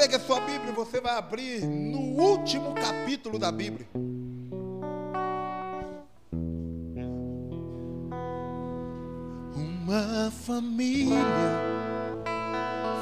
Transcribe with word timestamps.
Pegue 0.00 0.16
a 0.16 0.20
sua 0.20 0.40
Bíblia 0.40 0.72
você 0.72 0.98
vai 0.98 1.14
abrir 1.14 1.62
no 1.62 1.98
último 1.98 2.74
capítulo 2.74 3.38
da 3.38 3.52
Bíblia. 3.52 3.86
Uma 9.54 10.30
família 10.30 11.18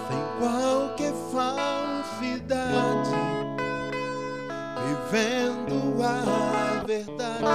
sem 0.09 0.19
qualquer 0.41 1.12
falsidade, 1.30 3.11
vivendo 4.89 6.03
a 6.03 6.83
verdade, 6.85 7.46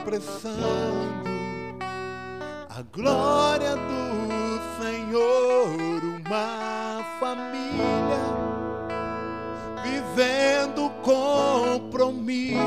expressando 0.00 1.28
a 2.70 2.80
glória 2.90 3.76
do 3.76 4.82
Senhor. 4.82 6.02
Uma 6.26 6.75
compromisso 11.06 12.58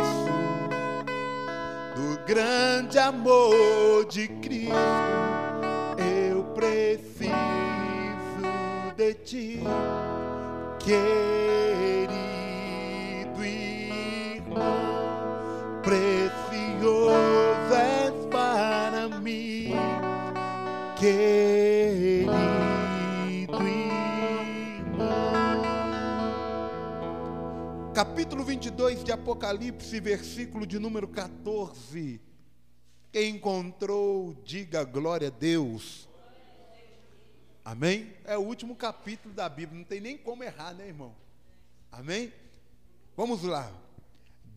do 1.93 2.17
grande 2.25 2.97
amor 2.97 4.05
de 4.07 4.29
Cristo. 4.29 4.73
Eu 5.97 6.43
preciso 6.55 7.29
de 8.95 9.13
ti, 9.25 9.59
querido 10.79 12.07
irmão, 13.43 14.61
precioso 15.83 17.19
és 17.75 18.25
para 18.31 19.09
mim, 19.19 19.73
querido 20.95 21.48
2 28.89 29.03
de 29.03 29.11
Apocalipse, 29.11 29.99
versículo 29.99 30.65
de 30.65 30.79
número 30.79 31.07
14. 31.07 32.19
Quem 33.11 33.35
encontrou, 33.35 34.33
diga 34.43 34.83
glória 34.83 35.27
a 35.27 35.29
Deus. 35.29 36.09
Amém? 37.63 38.15
É 38.25 38.35
o 38.35 38.41
último 38.41 38.75
capítulo 38.75 39.31
da 39.31 39.47
Bíblia, 39.47 39.77
não 39.77 39.85
tem 39.85 40.01
nem 40.01 40.17
como 40.17 40.43
errar, 40.43 40.73
né, 40.73 40.87
irmão? 40.87 41.15
Amém? 41.91 42.33
Vamos 43.15 43.43
lá. 43.43 43.71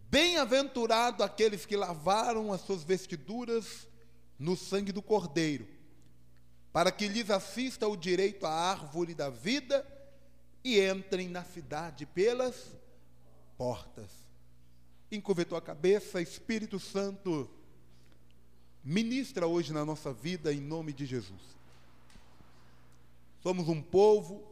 Bem-aventurado 0.08 1.22
aqueles 1.22 1.66
que 1.66 1.76
lavaram 1.76 2.54
as 2.54 2.62
suas 2.62 2.82
vestiduras 2.82 3.86
no 4.38 4.56
sangue 4.56 4.92
do 4.92 5.02
Cordeiro, 5.02 5.68
para 6.72 6.90
que 6.90 7.06
lhes 7.06 7.28
assista 7.28 7.86
o 7.86 7.98
direito 7.98 8.46
à 8.46 8.50
árvore 8.50 9.14
da 9.14 9.28
vida 9.28 9.86
e 10.64 10.80
entrem 10.80 11.28
na 11.28 11.44
cidade 11.44 12.06
pelas 12.06 12.74
portas. 13.58 14.21
Encurve 15.12 15.44
tua 15.44 15.60
cabeça, 15.60 16.22
Espírito 16.22 16.80
Santo, 16.80 17.46
ministra 18.82 19.46
hoje 19.46 19.70
na 19.70 19.84
nossa 19.84 20.10
vida 20.10 20.50
em 20.54 20.58
nome 20.58 20.90
de 20.90 21.04
Jesus. 21.04 21.38
Somos 23.42 23.68
um 23.68 23.82
povo 23.82 24.42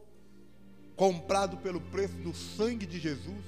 comprado 0.95 1.57
pelo 1.57 1.81
preço 1.81 2.13
do 2.17 2.31
sangue 2.31 2.85
de 2.85 2.99
Jesus. 2.99 3.43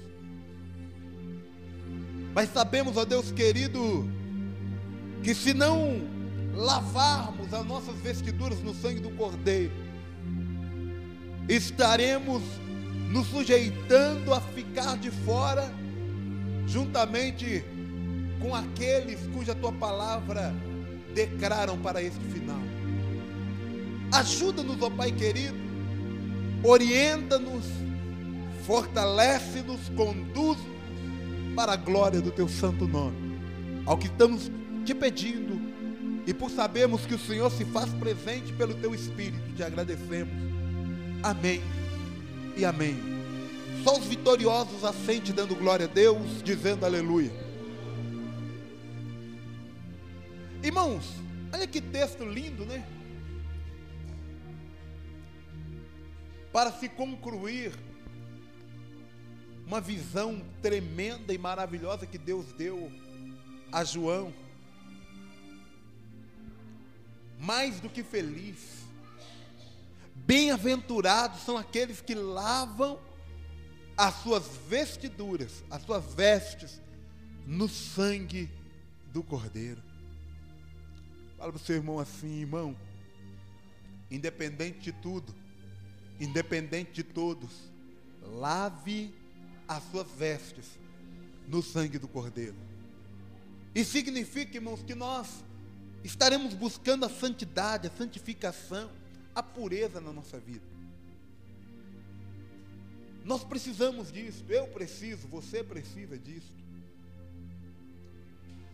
Mas 2.34 2.52
sabemos, 2.52 2.96
ó 2.96 3.04
Deus 3.04 3.30
querido, 3.30 3.80
que 5.22 5.36
se 5.36 5.54
não 5.54 6.00
lavarmos 6.52 7.54
as 7.54 7.64
nossas 7.64 7.94
vestiduras 7.98 8.58
no 8.58 8.74
sangue 8.74 8.98
do 8.98 9.10
Cordeiro, 9.10 9.72
estaremos 11.48 12.42
nos 13.08 13.28
sujeitando 13.28 14.34
a 14.34 14.40
ficar 14.40 14.98
de 14.98 15.12
fora, 15.12 15.72
juntamente 16.66 17.64
com 18.40 18.54
aqueles 18.54 19.20
cuja 19.32 19.54
tua 19.54 19.72
palavra 19.72 20.54
declaram 21.14 21.78
para 21.78 22.02
este 22.02 22.24
final. 22.26 22.60
Ajuda-nos, 24.12 24.80
ó 24.82 24.90
Pai 24.90 25.12
querido, 25.12 25.56
orienta-nos, 26.62 27.64
fortalece-nos, 28.66 29.88
conduz-nos 29.96 30.74
para 31.54 31.72
a 31.72 31.76
glória 31.76 32.20
do 32.20 32.30
teu 32.30 32.48
santo 32.48 32.86
nome. 32.86 33.38
Ao 33.86 33.96
que 33.96 34.06
estamos 34.06 34.50
te 34.84 34.94
pedindo, 34.94 35.74
e 36.26 36.32
por 36.32 36.50
sabermos 36.50 37.04
que 37.04 37.14
o 37.14 37.18
Senhor 37.18 37.50
se 37.50 37.64
faz 37.66 37.92
presente 37.92 38.52
pelo 38.52 38.74
teu 38.74 38.94
Espírito, 38.94 39.54
te 39.54 39.62
agradecemos. 39.62 40.32
Amém 41.22 41.60
e 42.56 42.64
amém. 42.64 43.13
Só 43.84 43.98
os 43.98 44.06
vitoriosos 44.06 44.82
assente 44.82 45.30
dando 45.30 45.54
glória 45.54 45.84
a 45.84 45.88
Deus, 45.88 46.42
dizendo 46.42 46.86
aleluia. 46.86 47.30
Irmãos, 50.62 51.04
olha 51.52 51.66
que 51.66 51.82
texto 51.82 52.24
lindo, 52.24 52.64
né? 52.64 52.82
Para 56.50 56.72
se 56.72 56.88
concluir 56.88 57.74
uma 59.66 59.82
visão 59.82 60.42
tremenda 60.62 61.34
e 61.34 61.36
maravilhosa 61.36 62.06
que 62.06 62.16
Deus 62.16 62.54
deu 62.54 62.90
a 63.70 63.84
João. 63.84 64.32
Mais 67.38 67.80
do 67.80 67.90
que 67.90 68.02
feliz, 68.02 68.86
bem-aventurados 70.14 71.42
são 71.42 71.58
aqueles 71.58 72.00
que 72.00 72.14
lavam 72.14 72.98
as 73.96 74.14
suas 74.22 74.46
vestiduras, 74.68 75.62
as 75.70 75.82
suas 75.82 76.14
vestes, 76.14 76.80
no 77.46 77.68
sangue 77.68 78.50
do 79.12 79.22
Cordeiro. 79.22 79.82
Fala 81.36 81.52
para 81.52 81.60
o 81.60 81.64
seu 81.64 81.76
irmão 81.76 81.98
assim, 81.98 82.40
irmão, 82.40 82.76
independente 84.10 84.80
de 84.80 84.92
tudo, 84.92 85.34
independente 86.18 86.92
de 86.92 87.02
todos, 87.02 87.50
lave 88.22 89.14
as 89.68 89.82
suas 89.90 90.10
vestes 90.10 90.78
no 91.46 91.62
sangue 91.62 91.98
do 91.98 92.08
Cordeiro. 92.08 92.56
E 93.74 93.84
significa, 93.84 94.56
irmãos, 94.56 94.82
que 94.82 94.94
nós 94.94 95.44
estaremos 96.02 96.54
buscando 96.54 97.04
a 97.04 97.08
santidade, 97.08 97.88
a 97.88 97.90
santificação, 97.90 98.90
a 99.34 99.42
pureza 99.42 100.00
na 100.00 100.12
nossa 100.12 100.38
vida. 100.38 100.73
Nós 103.24 103.42
precisamos 103.42 104.12
disso, 104.12 104.44
eu 104.48 104.66
preciso, 104.68 105.26
você 105.28 105.64
precisa 105.64 106.18
disso. 106.18 106.52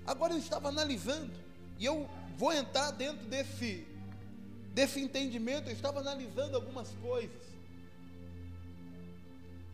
Agora 0.05 0.35
eu 0.35 0.39
estava 0.39 0.69
analisando, 0.69 1.33
e 1.79 1.85
eu 1.85 2.09
vou 2.37 2.53
entrar 2.53 2.91
dentro 2.91 3.27
desse, 3.27 3.87
desse 4.75 5.01
entendimento, 5.01 5.69
eu 5.69 5.73
estava 5.73 6.01
analisando 6.01 6.57
algumas 6.57 6.91
coisas 7.01 7.51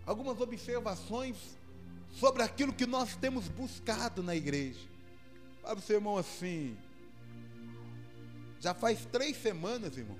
algumas 0.07 0.41
observações 0.41 1.37
sobre 2.13 2.43
aquilo 2.43 2.73
que 2.73 2.87
nós 2.87 3.17
temos 3.17 3.49
buscado 3.49 4.23
na 4.23 4.35
igreja. 4.35 4.81
O 5.77 5.81
seu 5.81 5.97
irmão 5.97 6.17
assim, 6.17 6.79
já 8.61 8.73
faz 8.73 9.05
três 9.07 9.37
semanas, 9.37 9.99
irmão, 9.99 10.17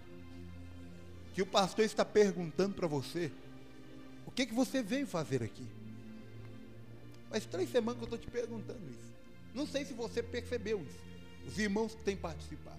que 1.33 1.41
o 1.41 1.47
pastor 1.47 1.85
está 1.85 2.05
perguntando 2.05 2.75
para 2.75 2.89
você, 2.89 3.31
que, 4.37 4.47
que 4.47 4.55
você 4.55 4.83
veio 4.83 5.07
fazer 5.07 5.43
aqui? 5.43 5.67
Faz 7.31 7.47
três 7.47 7.71
semanas 7.71 7.99
que 7.99 8.05
eu 8.05 8.17
estou 8.17 8.19
te 8.19 8.31
perguntando 8.31 8.89
isso. 8.91 9.13
Não 9.55 9.67
sei 9.67 9.85
se 9.87 9.95
você 9.95 10.23
percebeu 10.23 10.83
isso, 10.83 11.01
os 11.49 11.59
irmãos 11.59 11.95
que 11.95 12.03
têm 12.03 12.17
participado. 12.17 12.77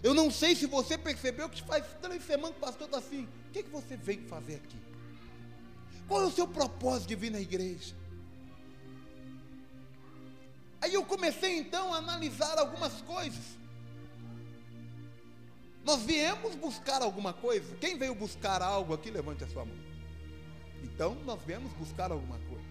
Eu 0.00 0.14
não 0.14 0.30
sei 0.30 0.54
se 0.54 0.66
você 0.66 0.96
percebeu 0.96 1.48
que 1.48 1.60
faz 1.62 1.84
três 2.00 2.24
semanas 2.24 2.52
que 2.52 2.62
o 2.62 2.66
pastor 2.66 2.86
está 2.86 2.98
assim, 2.98 3.24
o 3.24 3.50
que, 3.52 3.64
que 3.64 3.68
você 3.68 3.96
veio 3.96 4.22
fazer 4.28 4.54
aqui? 4.54 4.78
Qual 6.06 6.22
é 6.22 6.26
o 6.26 6.30
seu 6.30 6.46
propósito 6.46 7.08
de 7.08 7.16
vir 7.16 7.30
na 7.30 7.40
igreja? 7.40 7.94
Aí 10.80 10.94
eu 10.94 11.04
comecei 11.04 11.58
então 11.58 11.92
a 11.92 11.98
analisar 11.98 12.58
algumas 12.58 13.02
coisas. 13.02 13.58
Nós 15.84 16.02
viemos 16.02 16.54
buscar 16.54 17.02
alguma 17.02 17.32
coisa. 17.32 17.74
Quem 17.76 17.98
veio 17.98 18.14
buscar 18.14 18.62
algo 18.62 18.94
aqui, 18.94 19.10
levante 19.10 19.44
a 19.44 19.48
sua 19.48 19.64
mão. 19.64 19.89
Então, 20.82 21.14
nós 21.26 21.40
viemos 21.46 21.72
buscar 21.72 22.10
alguma 22.10 22.38
coisa. 22.48 22.70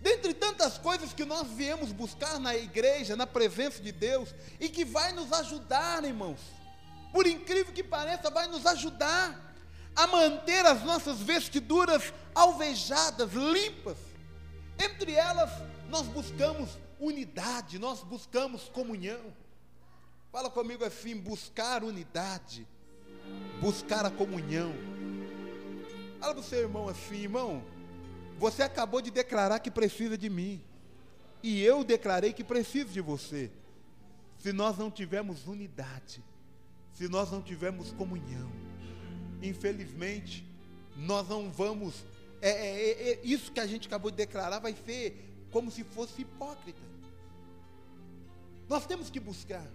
Dentre 0.00 0.32
tantas 0.32 0.78
coisas 0.78 1.12
que 1.12 1.24
nós 1.24 1.48
viemos 1.48 1.90
buscar 1.90 2.38
na 2.38 2.56
igreja, 2.56 3.16
na 3.16 3.26
presença 3.26 3.82
de 3.82 3.90
Deus, 3.90 4.34
e 4.60 4.68
que 4.68 4.84
vai 4.84 5.12
nos 5.12 5.32
ajudar, 5.32 6.04
irmãos, 6.04 6.40
por 7.12 7.26
incrível 7.26 7.72
que 7.72 7.82
pareça, 7.82 8.30
vai 8.30 8.46
nos 8.46 8.64
ajudar 8.66 9.48
a 9.96 10.06
manter 10.06 10.64
as 10.64 10.84
nossas 10.84 11.18
vestiduras 11.18 12.12
alvejadas, 12.34 13.32
limpas. 13.32 13.98
Entre 14.78 15.12
elas, 15.12 15.50
nós 15.88 16.06
buscamos 16.06 16.78
unidade, 17.00 17.78
nós 17.78 18.02
buscamos 18.02 18.68
comunhão. 18.68 19.34
Fala 20.30 20.48
comigo 20.48 20.84
assim: 20.84 21.16
buscar 21.16 21.82
unidade, 21.82 22.66
buscar 23.60 24.06
a 24.06 24.10
comunhão. 24.10 24.72
Fala 26.18 26.34
para 26.34 26.40
o 26.40 26.44
seu 26.44 26.60
irmão 26.60 26.88
assim, 26.88 27.22
irmão, 27.22 27.64
você 28.38 28.62
acabou 28.62 29.00
de 29.00 29.10
declarar 29.10 29.58
que 29.60 29.70
precisa 29.70 30.18
de 30.18 30.28
mim. 30.28 30.62
E 31.42 31.62
eu 31.62 31.84
declarei 31.84 32.32
que 32.32 32.42
preciso 32.42 32.90
de 32.90 33.00
você. 33.00 33.50
Se 34.38 34.52
nós 34.52 34.76
não 34.78 34.90
tivermos 34.90 35.46
unidade, 35.46 36.22
se 36.92 37.08
nós 37.08 37.30
não 37.30 37.40
tivermos 37.40 37.92
comunhão, 37.92 38.50
infelizmente, 39.42 40.44
nós 40.96 41.28
não 41.28 41.50
vamos. 41.50 42.04
É, 42.40 42.50
é, 42.50 42.90
é, 42.90 43.12
é 43.12 43.20
isso 43.22 43.52
que 43.52 43.60
a 43.60 43.66
gente 43.66 43.86
acabou 43.86 44.10
de 44.10 44.16
declarar 44.16 44.58
vai 44.58 44.74
ser 44.84 45.24
como 45.50 45.70
se 45.70 45.84
fosse 45.84 46.22
hipócrita. 46.22 46.80
Nós 48.68 48.86
temos 48.86 49.08
que 49.10 49.20
buscar. 49.20 49.66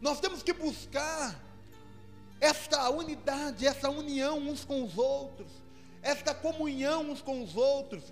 Nós 0.00 0.20
temos 0.20 0.42
que 0.42 0.52
buscar 0.52 1.38
esta 2.42 2.90
unidade, 2.90 3.64
essa 3.64 3.88
união 3.88 4.36
uns 4.36 4.64
com 4.64 4.82
os 4.82 4.98
outros, 4.98 5.48
esta 6.02 6.34
comunhão 6.34 7.08
uns 7.08 7.22
com 7.22 7.40
os 7.40 7.56
outros 7.56 8.02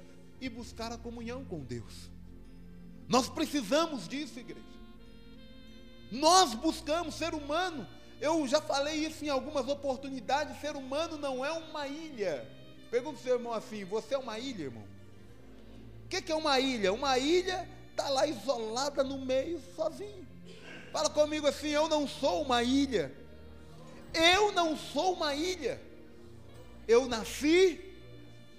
e 0.40 0.48
buscar 0.48 0.92
a 0.92 0.96
comunhão 0.96 1.44
com 1.44 1.58
Deus. 1.58 2.08
Nós 3.08 3.28
precisamos 3.28 4.06
disso, 4.06 4.38
igreja. 4.38 4.64
Nós 6.12 6.54
buscamos 6.54 7.16
ser 7.16 7.34
humano. 7.34 7.88
Eu 8.20 8.46
já 8.46 8.60
falei 8.60 9.04
isso 9.04 9.24
em 9.24 9.28
algumas 9.28 9.66
oportunidades. 9.66 10.60
Ser 10.60 10.76
humano 10.76 11.18
não 11.18 11.44
é 11.44 11.50
uma 11.50 11.88
ilha. 11.88 12.48
Pergunta 12.88 13.18
o 13.18 13.22
seu 13.22 13.34
irmão 13.34 13.52
assim: 13.52 13.84
Você 13.84 14.14
é 14.14 14.18
uma 14.18 14.38
ilha, 14.38 14.62
irmão? 14.62 14.84
O 16.04 16.08
que 16.08 16.30
é 16.30 16.36
uma 16.36 16.60
ilha? 16.60 16.92
Uma 16.92 17.18
ilha 17.18 17.68
está 17.90 18.08
lá 18.08 18.28
isolada 18.28 19.02
no 19.02 19.18
meio, 19.18 19.60
sozinho. 19.74 20.24
Fala 20.92 21.10
comigo 21.10 21.48
assim: 21.48 21.70
Eu 21.70 21.88
não 21.88 22.06
sou 22.06 22.42
uma 22.42 22.62
ilha. 22.62 23.19
Eu 24.14 24.52
não 24.52 24.76
sou 24.76 25.14
uma 25.14 25.34
ilha. 25.34 25.80
Eu 26.86 27.06
nasci 27.06 27.80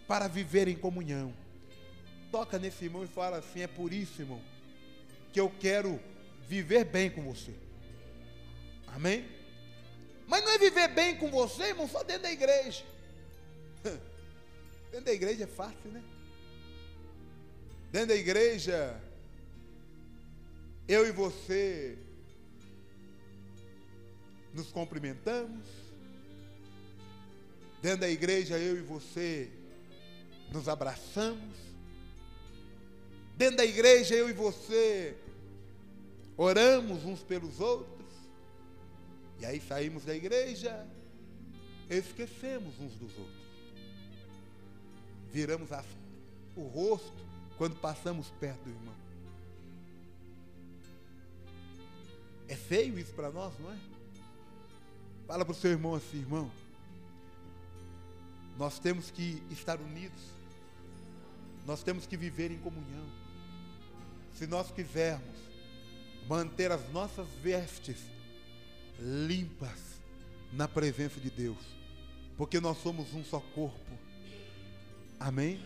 para 0.07 0.27
viver 0.27 0.67
em 0.67 0.75
comunhão. 0.75 1.33
Toca 2.31 2.57
nesse 2.57 2.85
irmão 2.85 3.03
e 3.03 3.07
fala 3.07 3.37
assim: 3.37 3.61
É 3.61 3.67
por 3.67 3.91
isso, 3.91 4.21
irmão, 4.21 4.41
que 5.33 5.39
eu 5.39 5.51
quero 5.59 5.99
viver 6.47 6.85
bem 6.85 7.09
com 7.09 7.23
você. 7.23 7.53
Amém? 8.87 9.25
Mas 10.27 10.43
não 10.43 10.51
é 10.51 10.57
viver 10.57 10.87
bem 10.89 11.17
com 11.17 11.29
você, 11.29 11.63
irmão, 11.63 11.87
só 11.87 12.03
dentro 12.03 12.23
da 12.23 12.31
igreja. 12.31 12.85
dentro 14.91 15.05
da 15.05 15.13
igreja 15.13 15.43
é 15.43 15.47
fácil, 15.47 15.91
né? 15.91 16.01
Dentro 17.91 18.07
da 18.09 18.15
igreja, 18.15 18.97
eu 20.87 21.05
e 21.05 21.11
você 21.11 21.97
nos 24.53 24.71
cumprimentamos. 24.71 25.65
Dentro 27.81 28.01
da 28.01 28.09
igreja, 28.09 28.57
eu 28.57 28.77
e 28.77 28.81
você 28.81 29.49
nos 30.51 30.67
abraçamos. 30.67 31.57
Dentro 33.37 33.57
da 33.57 33.65
igreja, 33.65 34.13
eu 34.13 34.29
e 34.29 34.33
você 34.33 35.17
oramos 36.37 37.03
uns 37.05 37.23
pelos 37.23 37.59
outros. 37.59 37.91
E 39.39 39.45
aí 39.45 39.59
saímos 39.59 40.05
da 40.05 40.15
igreja, 40.15 40.85
esquecemos 41.89 42.79
uns 42.79 42.93
dos 42.93 43.17
outros. 43.17 43.41
Viramos 45.31 45.69
o 46.55 46.63
rosto 46.63 47.25
quando 47.57 47.75
passamos 47.77 48.29
perto 48.39 48.63
do 48.63 48.69
irmão. 48.69 48.95
É 52.47 52.55
feio 52.55 52.99
isso 52.99 53.13
para 53.13 53.31
nós, 53.31 53.57
não 53.59 53.71
é? 53.71 53.77
Fala 55.31 55.45
para 55.45 55.53
o 55.53 55.55
seu 55.55 55.71
irmão 55.71 55.95
assim, 55.95 56.17
irmão. 56.17 56.51
Nós 58.57 58.79
temos 58.79 59.09
que 59.09 59.41
estar 59.49 59.79
unidos. 59.79 60.21
Nós 61.65 61.81
temos 61.81 62.05
que 62.05 62.17
viver 62.17 62.51
em 62.51 62.57
comunhão. 62.57 63.07
Se 64.33 64.45
nós 64.45 64.71
quisermos 64.71 65.37
manter 66.27 66.69
as 66.69 66.91
nossas 66.91 67.29
vestes 67.41 67.95
limpas 68.99 70.01
na 70.51 70.67
presença 70.67 71.17
de 71.17 71.29
Deus, 71.29 71.63
porque 72.35 72.59
nós 72.59 72.79
somos 72.79 73.13
um 73.13 73.23
só 73.23 73.39
corpo. 73.55 73.97
Amém? 75.17 75.65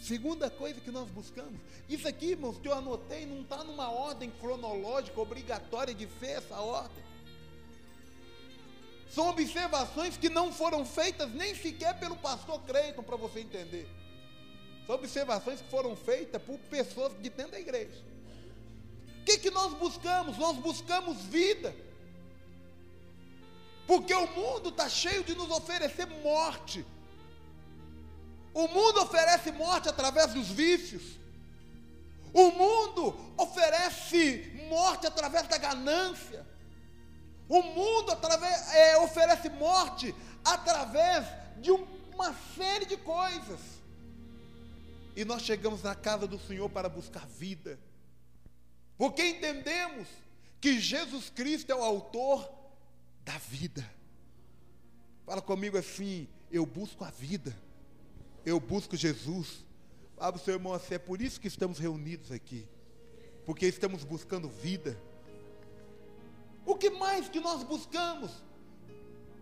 Segunda 0.00 0.48
coisa 0.48 0.80
que 0.80 0.92
nós 0.92 1.10
buscamos. 1.10 1.60
Isso 1.88 2.06
aqui, 2.06 2.26
irmãos, 2.26 2.58
que 2.58 2.68
eu 2.68 2.74
anotei, 2.74 3.26
não 3.26 3.42
está 3.42 3.64
numa 3.64 3.90
ordem 3.90 4.30
cronológica 4.30 5.20
obrigatória 5.20 5.92
de 5.92 6.08
ser 6.20 6.36
essa 6.36 6.60
ordem. 6.60 7.03
São 9.14 9.28
observações 9.28 10.16
que 10.16 10.28
não 10.28 10.52
foram 10.52 10.84
feitas 10.84 11.30
nem 11.32 11.54
sequer 11.54 11.98
pelo 12.00 12.16
pastor 12.16 12.60
Creighton, 12.62 13.02
para 13.02 13.16
você 13.16 13.40
entender. 13.40 13.88
São 14.86 14.96
observações 14.96 15.60
que 15.60 15.70
foram 15.70 15.94
feitas 15.94 16.42
por 16.42 16.58
pessoas 16.58 17.12
de 17.22 17.30
dentro 17.30 17.52
da 17.52 17.60
igreja. 17.60 18.02
O 19.20 19.24
que, 19.24 19.38
que 19.38 19.50
nós 19.52 19.72
buscamos? 19.74 20.36
Nós 20.36 20.56
buscamos 20.56 21.22
vida. 21.22 21.74
Porque 23.86 24.12
o 24.12 24.26
mundo 24.32 24.70
está 24.70 24.88
cheio 24.88 25.22
de 25.22 25.34
nos 25.36 25.48
oferecer 25.50 26.06
morte. 26.06 26.84
O 28.52 28.66
mundo 28.66 29.00
oferece 29.00 29.52
morte 29.52 29.88
através 29.88 30.34
dos 30.34 30.48
vícios. 30.48 31.20
O 32.32 32.50
mundo 32.50 33.16
oferece 33.36 34.66
morte 34.68 35.06
através 35.06 35.46
da 35.46 35.56
ganância. 35.56 36.44
O 37.48 37.62
mundo 37.62 38.12
através, 38.12 38.74
é, 38.74 38.98
oferece 38.98 39.48
morte 39.50 40.14
através 40.44 41.26
de 41.60 41.70
um, 41.70 41.86
uma 42.12 42.34
série 42.56 42.86
de 42.86 42.96
coisas. 42.96 43.60
E 45.16 45.24
nós 45.24 45.42
chegamos 45.42 45.82
na 45.82 45.94
casa 45.94 46.26
do 46.26 46.38
Senhor 46.38 46.68
para 46.70 46.88
buscar 46.88 47.26
vida. 47.26 47.78
Porque 48.96 49.22
entendemos 49.22 50.08
que 50.60 50.80
Jesus 50.80 51.30
Cristo 51.30 51.70
é 51.70 51.74
o 51.74 51.82
autor 51.82 52.50
da 53.24 53.36
vida. 53.38 53.88
Fala 55.24 55.42
comigo 55.42 55.76
assim: 55.76 56.28
eu 56.50 56.64
busco 56.64 57.04
a 57.04 57.10
vida, 57.10 57.54
eu 58.44 58.58
busco 58.58 58.96
Jesus. 58.96 59.64
Fala 60.16 60.32
para 60.32 60.40
o 60.40 60.44
seu 60.44 60.54
irmão 60.54 60.72
assim: 60.72 60.94
é 60.94 60.98
por 60.98 61.20
isso 61.20 61.40
que 61.40 61.48
estamos 61.48 61.78
reunidos 61.78 62.32
aqui, 62.32 62.66
porque 63.44 63.66
estamos 63.66 64.04
buscando 64.04 64.48
vida. 64.48 64.98
O 66.66 66.74
que 66.74 66.90
mais 66.90 67.28
que 67.28 67.40
nós 67.40 67.62
buscamos 67.62 68.30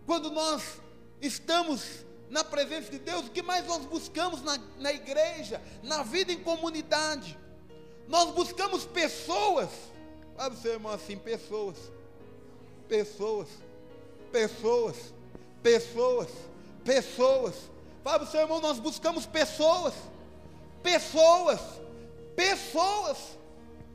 quando 0.05 0.29
nós 0.29 0.81
estamos 1.21 2.05
na 2.29 2.43
presença 2.43 2.91
de 2.91 2.99
Deus? 2.99 3.27
O 3.27 3.31
que 3.31 3.41
mais 3.41 3.65
nós 3.65 3.85
buscamos 3.85 4.41
na, 4.41 4.57
na 4.77 4.91
igreja, 4.91 5.61
na 5.81 6.03
vida 6.03 6.33
em 6.33 6.43
comunidade? 6.43 7.37
Nós 8.07 8.31
buscamos 8.31 8.85
pessoas. 8.85 9.69
Sabe, 10.35 10.57
seu 10.57 10.73
irmão, 10.73 10.91
assim, 10.91 11.17
pessoas. 11.17 11.77
Pessoas. 12.87 13.47
Pessoas. 14.31 15.13
Pessoas. 15.61 16.29
Pessoas. 16.83 17.55
Fala 18.03 18.25
seu 18.25 18.41
irmão, 18.41 18.59
nós 18.59 18.79
buscamos 18.79 19.25
pessoas. 19.25 19.93
Pessoas. 20.81 21.61
Pessoas. 22.35 23.17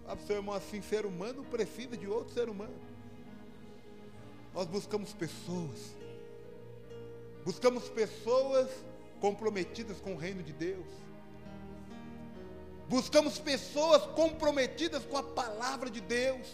Fala 0.06 0.18
seu 0.26 0.36
irmão, 0.36 0.54
assim, 0.54 0.80
ser 0.80 1.04
humano 1.04 1.44
precisa 1.44 1.94
de 1.96 2.06
outro 2.06 2.32
ser 2.32 2.48
humano. 2.48 2.87
Nós 4.58 4.66
buscamos 4.66 5.12
pessoas. 5.12 5.94
Buscamos 7.44 7.88
pessoas 7.90 8.68
comprometidas 9.20 10.00
com 10.00 10.14
o 10.14 10.16
reino 10.16 10.42
de 10.42 10.52
Deus. 10.52 10.84
Buscamos 12.88 13.38
pessoas 13.38 14.02
comprometidas 14.16 15.04
com 15.04 15.16
a 15.16 15.22
palavra 15.22 15.88
de 15.88 16.00
Deus. 16.00 16.48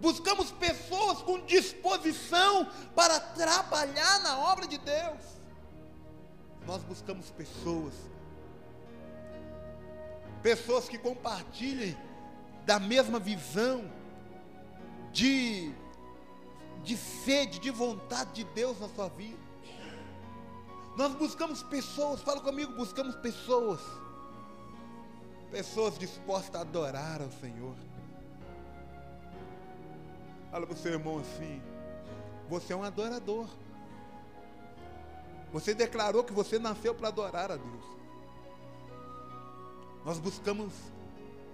Buscamos 0.00 0.50
pessoas 0.50 1.22
com 1.22 1.46
disposição 1.46 2.68
para 2.92 3.20
trabalhar 3.20 4.20
na 4.24 4.36
obra 4.36 4.66
de 4.66 4.78
Deus. 4.78 5.22
Nós 6.66 6.82
buscamos 6.82 7.30
pessoas. 7.30 7.94
Pessoas 10.42 10.88
que 10.88 10.98
compartilhem 10.98 11.96
da 12.66 12.80
mesma 12.80 13.20
visão 13.20 13.88
de 15.12 15.72
de 16.82 16.96
sede, 16.96 17.58
de 17.58 17.70
vontade 17.70 18.32
de 18.32 18.44
Deus 18.44 18.78
na 18.80 18.88
sua 18.88 19.08
vida. 19.08 19.38
Nós 20.96 21.14
buscamos 21.14 21.62
pessoas, 21.62 22.20
fala 22.20 22.40
comigo, 22.40 22.72
buscamos 22.74 23.16
pessoas. 23.16 23.80
Pessoas 25.50 25.98
dispostas 25.98 26.54
a 26.56 26.60
adorar 26.60 27.20
ao 27.22 27.30
Senhor. 27.30 27.74
Fala 30.50 30.66
para 30.66 30.74
o 30.74 30.78
seu 30.78 30.92
irmão 30.92 31.18
assim: 31.18 31.62
você 32.48 32.72
é 32.72 32.76
um 32.76 32.82
adorador. 32.82 33.46
Você 35.52 35.74
declarou 35.74 36.22
que 36.22 36.32
você 36.32 36.58
nasceu 36.58 36.94
para 36.94 37.08
adorar 37.08 37.50
a 37.50 37.56
Deus. 37.56 37.84
Nós 40.04 40.18
buscamos 40.18 40.72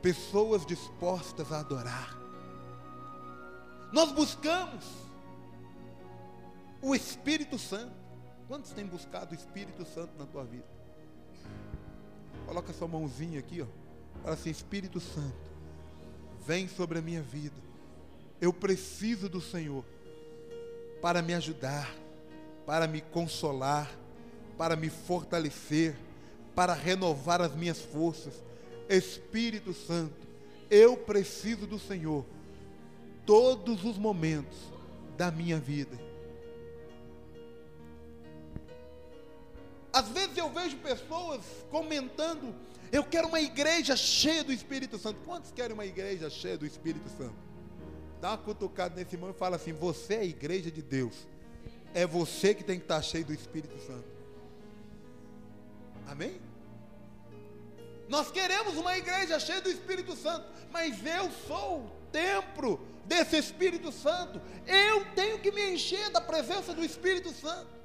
pessoas 0.02 0.64
dispostas 0.64 1.52
a 1.52 1.60
adorar. 1.60 2.16
Nós 3.92 4.12
buscamos 4.12 4.84
o 6.86 6.94
Espírito 6.94 7.58
Santo. 7.58 7.92
Quantos 8.46 8.70
têm 8.70 8.86
buscado 8.86 9.32
o 9.32 9.34
Espírito 9.34 9.84
Santo 9.84 10.12
na 10.16 10.24
tua 10.24 10.44
vida? 10.44 10.64
Coloca 12.46 12.72
sua 12.72 12.86
mãozinha 12.86 13.40
aqui, 13.40 13.60
ó. 13.60 13.66
Fala 14.22 14.34
assim: 14.34 14.50
Espírito 14.50 15.00
Santo, 15.00 15.50
vem 16.46 16.68
sobre 16.68 17.00
a 17.00 17.02
minha 17.02 17.20
vida. 17.20 17.56
Eu 18.40 18.52
preciso 18.52 19.28
do 19.28 19.40
Senhor 19.40 19.84
para 21.02 21.22
me 21.22 21.34
ajudar, 21.34 21.92
para 22.64 22.86
me 22.86 23.00
consolar, 23.00 23.90
para 24.56 24.76
me 24.76 24.88
fortalecer, 24.88 25.96
para 26.54 26.72
renovar 26.72 27.42
as 27.42 27.56
minhas 27.56 27.80
forças. 27.80 28.44
Espírito 28.88 29.74
Santo, 29.74 30.14
eu 30.70 30.96
preciso 30.96 31.66
do 31.66 31.80
Senhor 31.80 32.24
todos 33.24 33.84
os 33.84 33.98
momentos 33.98 34.56
da 35.16 35.32
minha 35.32 35.58
vida. 35.58 36.05
Às 39.96 40.08
vezes 40.08 40.36
eu 40.36 40.50
vejo 40.50 40.76
pessoas 40.76 41.40
comentando: 41.70 42.54
eu 42.92 43.02
quero 43.02 43.28
uma 43.28 43.40
igreja 43.40 43.96
cheia 43.96 44.44
do 44.44 44.52
Espírito 44.52 44.98
Santo. 44.98 45.20
Quantos 45.24 45.50
querem 45.52 45.72
uma 45.72 45.86
igreja 45.86 46.28
cheia 46.28 46.58
do 46.58 46.66
Espírito 46.66 47.08
Santo? 47.16 47.34
Dá 48.20 48.32
uma 48.32 48.38
cutucada 48.38 48.94
nesse 48.94 49.14
irmão 49.14 49.30
e 49.30 49.32
fala 49.32 49.56
assim: 49.56 49.72
Você 49.72 50.14
é 50.16 50.18
a 50.18 50.24
igreja 50.24 50.70
de 50.70 50.82
Deus. 50.82 51.14
É 51.94 52.06
você 52.06 52.54
que 52.54 52.62
tem 52.62 52.76
que 52.78 52.84
estar 52.84 53.00
cheio 53.00 53.24
do 53.24 53.32
Espírito 53.32 53.78
Santo. 53.86 54.04
Amém? 56.06 56.38
Nós 58.06 58.30
queremos 58.30 58.76
uma 58.76 58.98
igreja 58.98 59.40
cheia 59.40 59.62
do 59.62 59.70
Espírito 59.70 60.14
Santo, 60.14 60.46
mas 60.70 61.04
eu 61.06 61.30
sou 61.48 61.78
o 61.78 61.90
templo 62.12 62.86
desse 63.06 63.38
Espírito 63.38 63.90
Santo. 63.90 64.42
Eu 64.66 65.06
tenho 65.14 65.38
que 65.38 65.50
me 65.50 65.70
encher 65.70 66.10
da 66.10 66.20
presença 66.20 66.74
do 66.74 66.84
Espírito 66.84 67.32
Santo. 67.32 67.75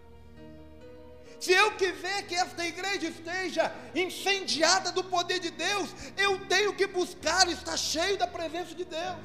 Se 1.42 1.52
eu 1.52 1.72
quiser 1.72 2.28
que 2.28 2.36
esta 2.36 2.64
igreja 2.68 3.08
esteja 3.08 3.74
incendiada 3.96 4.92
do 4.92 5.04
poder 5.04 5.40
de 5.40 5.50
Deus, 5.50 5.90
eu 6.16 6.46
tenho 6.46 6.72
que 6.76 6.86
buscar 6.86 7.50
estar 7.50 7.76
cheio 7.76 8.16
da 8.16 8.28
presença 8.28 8.76
de 8.76 8.86
Deus. 8.86 9.18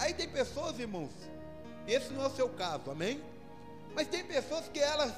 Aí 0.00 0.12
tem 0.12 0.28
pessoas, 0.28 0.80
irmãos, 0.80 1.12
esse 1.86 2.12
não 2.12 2.24
é 2.24 2.26
o 2.26 2.34
seu 2.34 2.48
caso, 2.48 2.90
amém? 2.90 3.22
Mas 3.94 4.08
tem 4.08 4.24
pessoas 4.24 4.66
que 4.66 4.80
elas 4.80 5.12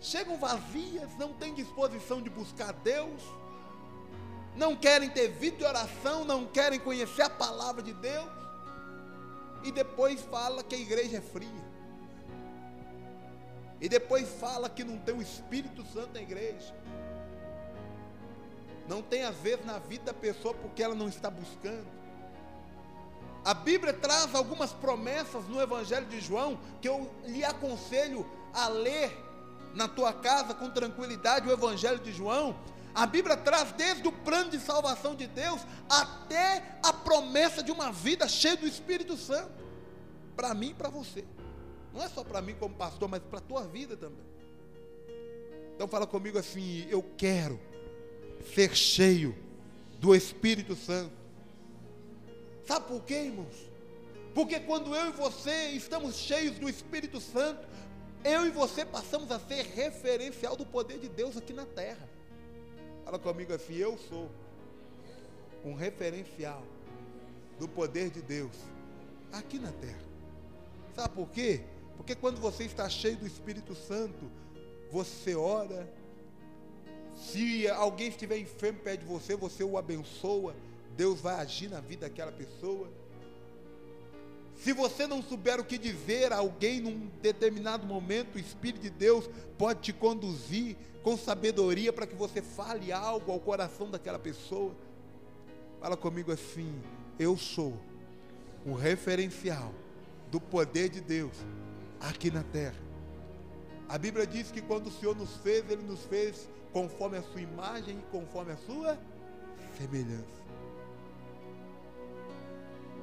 chegam 0.00 0.38
vazias, 0.38 1.10
não 1.18 1.32
têm 1.32 1.52
disposição 1.52 2.22
de 2.22 2.30
buscar 2.30 2.72
Deus, 2.72 3.20
não 4.54 4.76
querem 4.76 5.10
ter 5.10 5.32
vida 5.32 5.56
de 5.56 5.64
oração, 5.64 6.24
não 6.24 6.46
querem 6.46 6.78
conhecer 6.78 7.22
a 7.22 7.30
palavra 7.30 7.82
de 7.82 7.92
Deus, 7.92 8.30
e 9.64 9.72
depois 9.72 10.20
fala 10.20 10.62
que 10.62 10.76
a 10.76 10.78
igreja 10.78 11.16
é 11.16 11.20
fria. 11.20 11.69
E 13.80 13.88
depois 13.88 14.28
fala 14.40 14.68
que 14.68 14.84
não 14.84 14.98
tem 14.98 15.14
o 15.14 15.22
Espírito 15.22 15.84
Santo 15.84 16.12
na 16.12 16.20
igreja. 16.20 16.74
Não 18.86 19.00
tem 19.02 19.22
a 19.22 19.30
ver 19.30 19.64
na 19.64 19.78
vida 19.78 20.06
da 20.06 20.14
pessoa 20.14 20.52
porque 20.52 20.82
ela 20.82 20.94
não 20.94 21.08
está 21.08 21.30
buscando. 21.30 21.86
A 23.44 23.54
Bíblia 23.54 23.94
traz 23.94 24.34
algumas 24.34 24.72
promessas 24.72 25.48
no 25.48 25.60
Evangelho 25.60 26.06
de 26.06 26.20
João 26.20 26.58
que 26.80 26.88
eu 26.88 27.10
lhe 27.24 27.42
aconselho 27.42 28.26
a 28.52 28.68
ler 28.68 29.16
na 29.74 29.88
tua 29.88 30.12
casa 30.12 30.52
com 30.52 30.68
tranquilidade 30.68 31.48
o 31.48 31.52
Evangelho 31.52 32.00
de 32.00 32.12
João. 32.12 32.54
A 32.94 33.06
Bíblia 33.06 33.36
traz 33.36 33.72
desde 33.72 34.06
o 34.06 34.12
plano 34.12 34.50
de 34.50 34.58
salvação 34.58 35.14
de 35.14 35.26
Deus 35.26 35.62
até 35.88 36.78
a 36.82 36.92
promessa 36.92 37.62
de 37.62 37.70
uma 37.70 37.90
vida 37.90 38.28
cheia 38.28 38.56
do 38.56 38.66
Espírito 38.66 39.16
Santo. 39.16 39.64
Para 40.36 40.52
mim 40.52 40.70
e 40.70 40.74
para 40.74 40.90
você. 40.90 41.24
Não 41.92 42.02
é 42.02 42.08
só 42.08 42.22
para 42.22 42.40
mim 42.40 42.54
como 42.54 42.74
pastor, 42.74 43.08
mas 43.08 43.22
para 43.22 43.38
a 43.38 43.42
tua 43.42 43.66
vida 43.66 43.96
também. 43.96 44.24
Então 45.74 45.88
fala 45.88 46.06
comigo 46.06 46.38
assim: 46.38 46.86
eu 46.88 47.02
quero 47.16 47.58
ser 48.54 48.74
cheio 48.76 49.34
do 49.98 50.14
Espírito 50.14 50.74
Santo. 50.76 51.12
Sabe 52.66 52.86
por 52.86 53.02
quê, 53.02 53.14
irmãos? 53.14 53.70
Porque 54.34 54.60
quando 54.60 54.94
eu 54.94 55.08
e 55.08 55.12
você 55.12 55.70
estamos 55.70 56.16
cheios 56.16 56.58
do 56.58 56.68
Espírito 56.68 57.20
Santo, 57.20 57.66
eu 58.22 58.46
e 58.46 58.50
você 58.50 58.84
passamos 58.84 59.30
a 59.30 59.40
ser 59.40 59.64
referencial 59.74 60.56
do 60.56 60.64
poder 60.64 60.98
de 60.98 61.08
Deus 61.08 61.36
aqui 61.36 61.52
na 61.52 61.66
terra. 61.66 62.08
Fala 63.04 63.18
comigo 63.18 63.52
assim: 63.52 63.74
eu 63.74 63.98
sou 63.98 64.30
um 65.64 65.74
referencial 65.74 66.62
do 67.58 67.68
poder 67.68 68.10
de 68.10 68.22
Deus 68.22 68.56
aqui 69.32 69.58
na 69.58 69.72
terra. 69.72 70.00
Sabe 70.94 71.14
por 71.14 71.28
quê? 71.30 71.64
Porque 72.00 72.14
quando 72.14 72.40
você 72.40 72.64
está 72.64 72.88
cheio 72.88 73.18
do 73.18 73.26
Espírito 73.26 73.74
Santo, 73.74 74.30
você 74.90 75.34
ora. 75.34 75.86
Se 77.14 77.68
alguém 77.68 78.08
estiver 78.08 78.38
enfermo 78.38 78.78
perto 78.78 79.00
de 79.00 79.06
você, 79.06 79.36
você 79.36 79.62
o 79.62 79.76
abençoa. 79.76 80.56
Deus 80.96 81.20
vai 81.20 81.34
agir 81.34 81.68
na 81.68 81.78
vida 81.78 82.08
daquela 82.08 82.32
pessoa. 82.32 82.88
Se 84.56 84.72
você 84.72 85.06
não 85.06 85.22
souber 85.22 85.60
o 85.60 85.64
que 85.64 85.76
dizer 85.76 86.32
a 86.32 86.38
alguém 86.38 86.80
num 86.80 87.10
determinado 87.20 87.86
momento, 87.86 88.36
o 88.36 88.38
Espírito 88.38 88.80
de 88.80 88.90
Deus 88.90 89.28
pode 89.58 89.80
te 89.80 89.92
conduzir 89.92 90.78
com 91.02 91.18
sabedoria 91.18 91.92
para 91.92 92.06
que 92.06 92.14
você 92.14 92.40
fale 92.40 92.90
algo 92.90 93.30
ao 93.30 93.38
coração 93.38 93.90
daquela 93.90 94.18
pessoa. 94.18 94.74
Fala 95.78 95.98
comigo 95.98 96.32
assim: 96.32 96.80
eu 97.18 97.36
sou 97.36 97.78
o 98.64 98.72
referencial 98.72 99.74
do 100.30 100.40
poder 100.40 100.88
de 100.88 101.02
Deus 101.02 101.36
aqui 102.00 102.30
na 102.30 102.42
terra. 102.42 102.90
A 103.88 103.98
Bíblia 103.98 104.26
diz 104.26 104.50
que 104.50 104.62
quando 104.62 104.86
o 104.86 104.90
Senhor 104.90 105.14
nos 105.14 105.36
fez, 105.38 105.68
Ele 105.68 105.82
nos 105.82 106.04
fez 106.04 106.48
conforme 106.72 107.18
a 107.18 107.22
sua 107.22 107.40
imagem 107.40 107.98
e 107.98 108.02
conforme 108.10 108.52
a 108.52 108.56
sua 108.56 108.98
semelhança. 109.76 110.40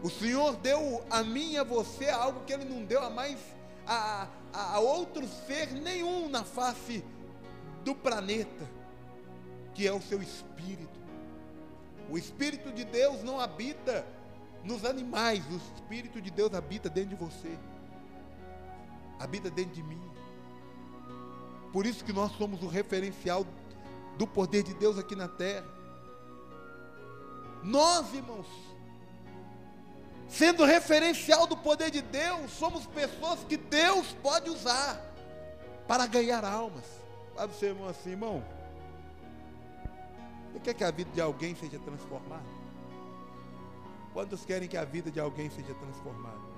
O 0.01 0.10
Senhor 0.10 0.56
deu 0.58 1.04
a 1.10 1.24
mim 1.24 1.54
e 1.54 1.58
a 1.58 1.63
você 1.63 2.10
algo 2.10 2.44
que 2.46 2.54
Ele 2.54 2.66
não 2.66 2.86
deu 2.86 3.01
a 3.04 3.10
mais 3.10 3.38
a, 3.86 4.27
a, 4.54 4.75
a 4.75 4.80
outro 4.80 5.27
ser 5.46 5.72
nenhum 5.74 6.30
na 6.30 6.44
face 6.44 7.04
do 7.84 7.94
planeta, 7.94 8.66
que 9.74 9.88
é 9.88 9.94
o 9.94 10.01
seu 10.01 10.22
espírito. 10.22 10.98
O 12.10 12.18
Espírito 12.18 12.72
de 12.72 12.86
Deus 12.86 13.22
não 13.22 13.38
habita 13.38 14.06
nos 14.63 14.86
animais, 14.86 15.44
o 15.51 15.58
Espírito 15.58 16.22
de 16.22 16.32
Deus 16.32 16.54
habita 16.54 16.89
dentro 16.89 17.10
de 17.10 17.16
você 17.16 17.58
habita 19.20 19.50
dentro 19.50 19.74
de 19.74 19.84
mim. 19.84 20.02
Por 21.72 21.86
isso 21.86 22.04
que 22.04 22.14
nós 22.14 22.32
somos 22.34 22.64
o 22.64 22.68
referencial 22.68 23.46
do 24.18 24.26
poder 24.26 24.64
de 24.64 24.74
Deus 24.74 24.98
aqui 24.98 25.16
na 25.16 25.28
terra. 25.28 25.68
Nós, 27.64 28.14
irmãos, 28.14 28.48
sendo 30.28 30.64
referencial 30.66 31.48
do 31.48 31.58
poder 31.58 31.92
de 31.92 32.02
Deus, 32.02 32.52
somos 32.52 32.86
pessoas 32.88 33.44
que 33.44 33.58
Deus 33.58 34.16
pode 34.24 34.50
usar 34.50 35.00
para 35.88 36.08
ganhar 36.08 36.44
almas. 36.44 36.86
Sabe 37.36 37.54
o 37.54 37.56
seu 37.56 37.70
irmão 37.70 37.88
assim, 37.88 38.12
irmão? 38.12 38.44
Você 40.52 40.60
quer 40.60 40.74
que 40.74 40.84
a 40.84 40.92
vida 40.92 41.12
de 41.12 41.22
alguém 41.22 41.56
seja 41.56 41.78
transformada? 41.80 42.58
Quantos 44.14 44.44
querem 44.44 44.68
que 44.68 44.78
a 44.78 44.84
vida 44.84 45.12
de 45.12 45.20
alguém 45.20 45.50
seja 45.50 45.74
transformada? 45.76 46.57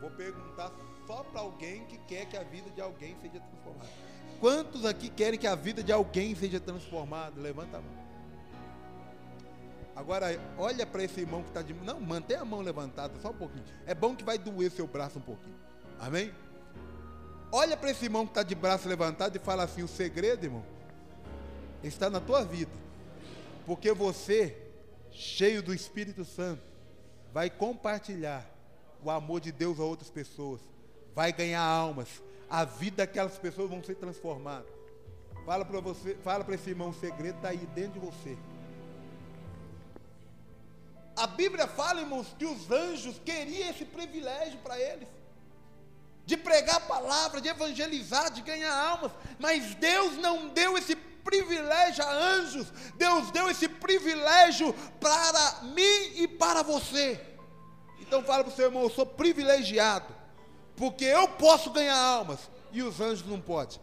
Vou 0.00 0.10
perguntar 0.10 0.72
só 1.06 1.22
para 1.24 1.40
alguém 1.40 1.84
que 1.86 1.98
quer 1.98 2.26
que 2.26 2.36
a 2.36 2.42
vida 2.42 2.70
de 2.70 2.80
alguém 2.80 3.16
seja 3.20 3.40
transformada. 3.40 3.90
Quantos 4.40 4.84
aqui 4.84 5.08
querem 5.08 5.38
que 5.38 5.46
a 5.46 5.54
vida 5.54 5.82
de 5.82 5.92
alguém 5.92 6.34
seja 6.34 6.60
transformada? 6.60 7.40
Levanta 7.40 7.78
a 7.78 7.80
mão. 7.80 8.06
Agora, 9.94 10.38
olha 10.58 10.84
para 10.84 11.02
esse 11.02 11.20
irmão 11.20 11.42
que 11.42 11.48
está 11.48 11.62
de. 11.62 11.72
Não, 11.72 11.98
mantém 11.98 12.36
a 12.36 12.44
mão 12.44 12.60
levantada 12.60 13.18
só 13.20 13.30
um 13.30 13.34
pouquinho. 13.34 13.64
É 13.86 13.94
bom 13.94 14.14
que 14.14 14.22
vai 14.22 14.36
doer 14.36 14.70
seu 14.70 14.86
braço 14.86 15.18
um 15.18 15.22
pouquinho. 15.22 15.56
Amém? 15.98 16.34
Olha 17.50 17.76
para 17.76 17.90
esse 17.90 18.04
irmão 18.04 18.26
que 18.26 18.32
está 18.32 18.42
de 18.42 18.54
braço 18.54 18.86
levantado 18.88 19.36
e 19.36 19.38
fala 19.38 19.64
assim: 19.64 19.82
o 19.82 19.88
segredo, 19.88 20.44
irmão, 20.44 20.64
está 21.82 22.10
na 22.10 22.20
tua 22.20 22.44
vida. 22.44 22.72
Porque 23.64 23.90
você, 23.92 24.56
cheio 25.10 25.62
do 25.62 25.72
Espírito 25.72 26.26
Santo, 26.26 26.62
vai 27.32 27.48
compartilhar 27.48 28.46
o 29.02 29.10
amor 29.10 29.40
de 29.40 29.52
Deus 29.52 29.78
a 29.78 29.84
outras 29.84 30.10
pessoas, 30.10 30.60
vai 31.14 31.32
ganhar 31.32 31.62
almas, 31.62 32.22
a 32.48 32.64
vida 32.64 32.98
daquelas 32.98 33.38
pessoas 33.38 33.70
vão 33.70 33.82
ser 33.82 33.96
transformadas. 33.96 34.70
Fala 35.44 35.64
para 35.64 35.80
você, 35.80 36.16
fala 36.22 36.44
para 36.44 36.54
esse 36.54 36.70
irmão, 36.70 36.90
o 36.90 36.94
segredo 36.94 37.36
está 37.36 37.48
aí 37.48 37.66
dentro 37.74 38.00
de 38.00 38.06
você. 38.06 38.36
A 41.16 41.26
Bíblia 41.26 41.66
fala, 41.66 42.00
irmãos, 42.00 42.34
que 42.38 42.44
os 42.44 42.70
anjos 42.70 43.18
queriam 43.24 43.70
esse 43.70 43.84
privilégio 43.84 44.58
para 44.58 44.78
eles. 44.78 45.08
De 46.26 46.36
pregar 46.36 46.76
a 46.76 46.80
palavra, 46.80 47.40
de 47.40 47.48
evangelizar, 47.48 48.30
de 48.30 48.42
ganhar 48.42 48.74
almas. 48.74 49.12
Mas 49.38 49.74
Deus 49.76 50.16
não 50.18 50.48
deu 50.48 50.76
esse 50.76 50.94
privilégio 50.94 52.04
a 52.04 52.12
anjos. 52.12 52.66
Deus 52.96 53.30
deu 53.30 53.48
esse 53.48 53.68
privilégio 53.68 54.74
para 55.00 55.62
mim 55.62 56.12
e 56.16 56.28
para 56.28 56.62
você. 56.62 57.20
Então 58.06 58.22
fala 58.22 58.44
para 58.44 58.52
o 58.52 58.56
seu 58.56 58.66
irmão, 58.66 58.84
eu 58.84 58.90
sou 58.90 59.04
privilegiado 59.04 60.14
Porque 60.76 61.04
eu 61.04 61.28
posso 61.28 61.70
ganhar 61.70 61.98
almas 61.98 62.50
e 62.72 62.82
os 62.82 63.00
anjos 63.00 63.26
não 63.26 63.40
podem. 63.40 63.80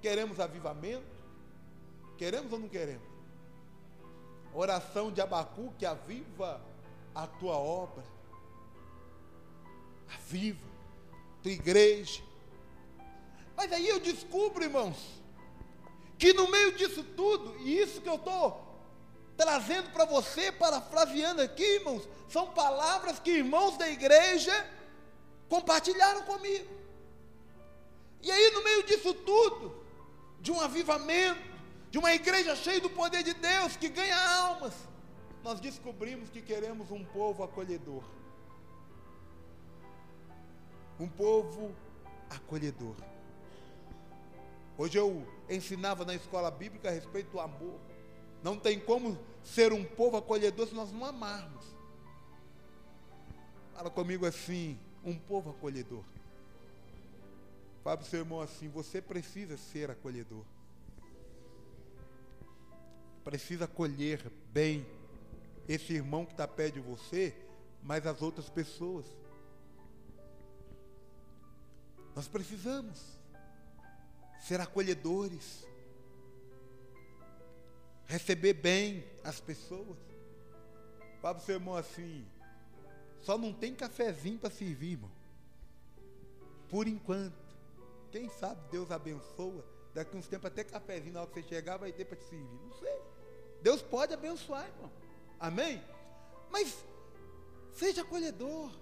Queremos 0.00 0.40
avivamento? 0.40 1.04
Queremos 2.16 2.52
ou 2.52 2.58
não 2.58 2.68
queremos? 2.68 3.08
Oração 4.54 5.10
de 5.10 5.20
Abacu 5.20 5.72
que 5.78 5.84
aviva 5.84 6.60
a 7.14 7.26
tua 7.26 7.56
obra. 7.56 8.04
Aviva 10.14 10.66
tua 11.42 11.52
igreja. 11.52 12.22
Mas 13.56 13.72
aí 13.72 13.88
eu 13.88 14.00
descubro, 14.00 14.62
irmãos, 14.62 14.96
que 16.18 16.32
no 16.32 16.48
meio 16.50 16.72
disso 16.76 17.02
tudo, 17.02 17.58
e 17.60 17.78
isso 17.78 18.00
que 18.00 18.08
eu 18.08 18.14
estou 18.14 18.69
trazendo 19.40 19.90
para 19.90 20.04
você, 20.04 20.52
parafraseando 20.52 21.40
aqui, 21.40 21.62
irmãos, 21.62 22.06
são 22.28 22.48
palavras 22.48 23.18
que 23.18 23.30
irmãos 23.30 23.78
da 23.78 23.88
igreja 23.88 24.52
compartilharam 25.48 26.24
comigo. 26.24 26.68
E 28.20 28.30
aí, 28.30 28.50
no 28.50 28.62
meio 28.62 28.82
disso 28.82 29.14
tudo, 29.14 29.82
de 30.42 30.52
um 30.52 30.60
avivamento, 30.60 31.40
de 31.90 31.96
uma 31.96 32.12
igreja 32.12 32.54
cheia 32.54 32.82
do 32.82 32.90
poder 32.90 33.22
de 33.22 33.32
Deus, 33.32 33.76
que 33.76 33.88
ganha 33.88 34.14
almas, 34.40 34.74
nós 35.42 35.58
descobrimos 35.58 36.28
que 36.28 36.42
queremos 36.42 36.90
um 36.90 37.02
povo 37.02 37.42
acolhedor. 37.42 38.04
Um 40.98 41.08
povo 41.08 41.74
acolhedor. 42.28 42.94
Hoje 44.76 44.98
eu 44.98 45.26
ensinava 45.48 46.04
na 46.04 46.14
escola 46.14 46.50
bíblica 46.50 46.90
a 46.90 46.92
respeito 46.92 47.30
do 47.30 47.40
amor. 47.40 47.80
Não 48.42 48.58
tem 48.58 48.78
como 48.78 49.18
ser 49.44 49.72
um 49.72 49.84
povo 49.84 50.16
acolhedor 50.16 50.66
se 50.66 50.74
nós 50.74 50.92
não 50.92 51.04
amarmos. 51.04 51.64
Fala 53.74 53.90
comigo 53.90 54.26
assim, 54.26 54.78
um 55.04 55.16
povo 55.16 55.50
acolhedor. 55.50 56.04
Fala 57.82 57.96
para 57.96 58.04
o 58.04 58.08
seu 58.08 58.20
irmão 58.20 58.40
assim, 58.40 58.68
você 58.68 59.00
precisa 59.00 59.56
ser 59.56 59.90
acolhedor. 59.90 60.44
Precisa 63.24 63.64
acolher 63.64 64.30
bem 64.52 64.86
esse 65.68 65.92
irmão 65.92 66.26
que 66.26 66.32
está 66.32 66.46
perto 66.46 66.74
de 66.74 66.80
você, 66.80 67.34
mas 67.82 68.06
as 68.06 68.20
outras 68.20 68.48
pessoas. 68.48 69.06
Nós 72.14 72.28
precisamos 72.28 73.18
ser 74.40 74.60
acolhedores 74.60 75.64
receber 78.10 78.54
bem 78.54 79.04
as 79.22 79.40
pessoas. 79.40 79.96
Fala 81.22 81.34
para 81.34 81.42
o 81.42 81.46
seu 81.46 81.54
irmão 81.54 81.76
assim, 81.76 82.26
só 83.20 83.38
não 83.38 83.52
tem 83.52 83.74
cafezinho 83.74 84.38
para 84.38 84.50
servir, 84.50 84.92
irmão. 84.92 85.10
Por 86.68 86.88
enquanto. 86.88 87.38
Quem 88.10 88.28
sabe 88.28 88.60
Deus 88.70 88.90
abençoa. 88.90 89.64
Daqui 89.94 90.16
uns 90.16 90.26
tempos 90.26 90.46
até 90.46 90.64
cafezinho, 90.64 91.14
na 91.14 91.20
hora 91.20 91.30
que 91.30 91.40
você 91.40 91.48
chegar, 91.48 91.76
vai 91.76 91.92
ter 91.92 92.04
para 92.04 92.16
te 92.16 92.24
servir. 92.24 92.58
Não 92.64 92.72
sei. 92.78 92.98
Deus 93.62 93.80
pode 93.82 94.12
abençoar, 94.12 94.66
irmão. 94.66 94.90
Amém? 95.38 95.80
Mas 96.50 96.84
seja 97.72 98.02
acolhedor. 98.02 98.72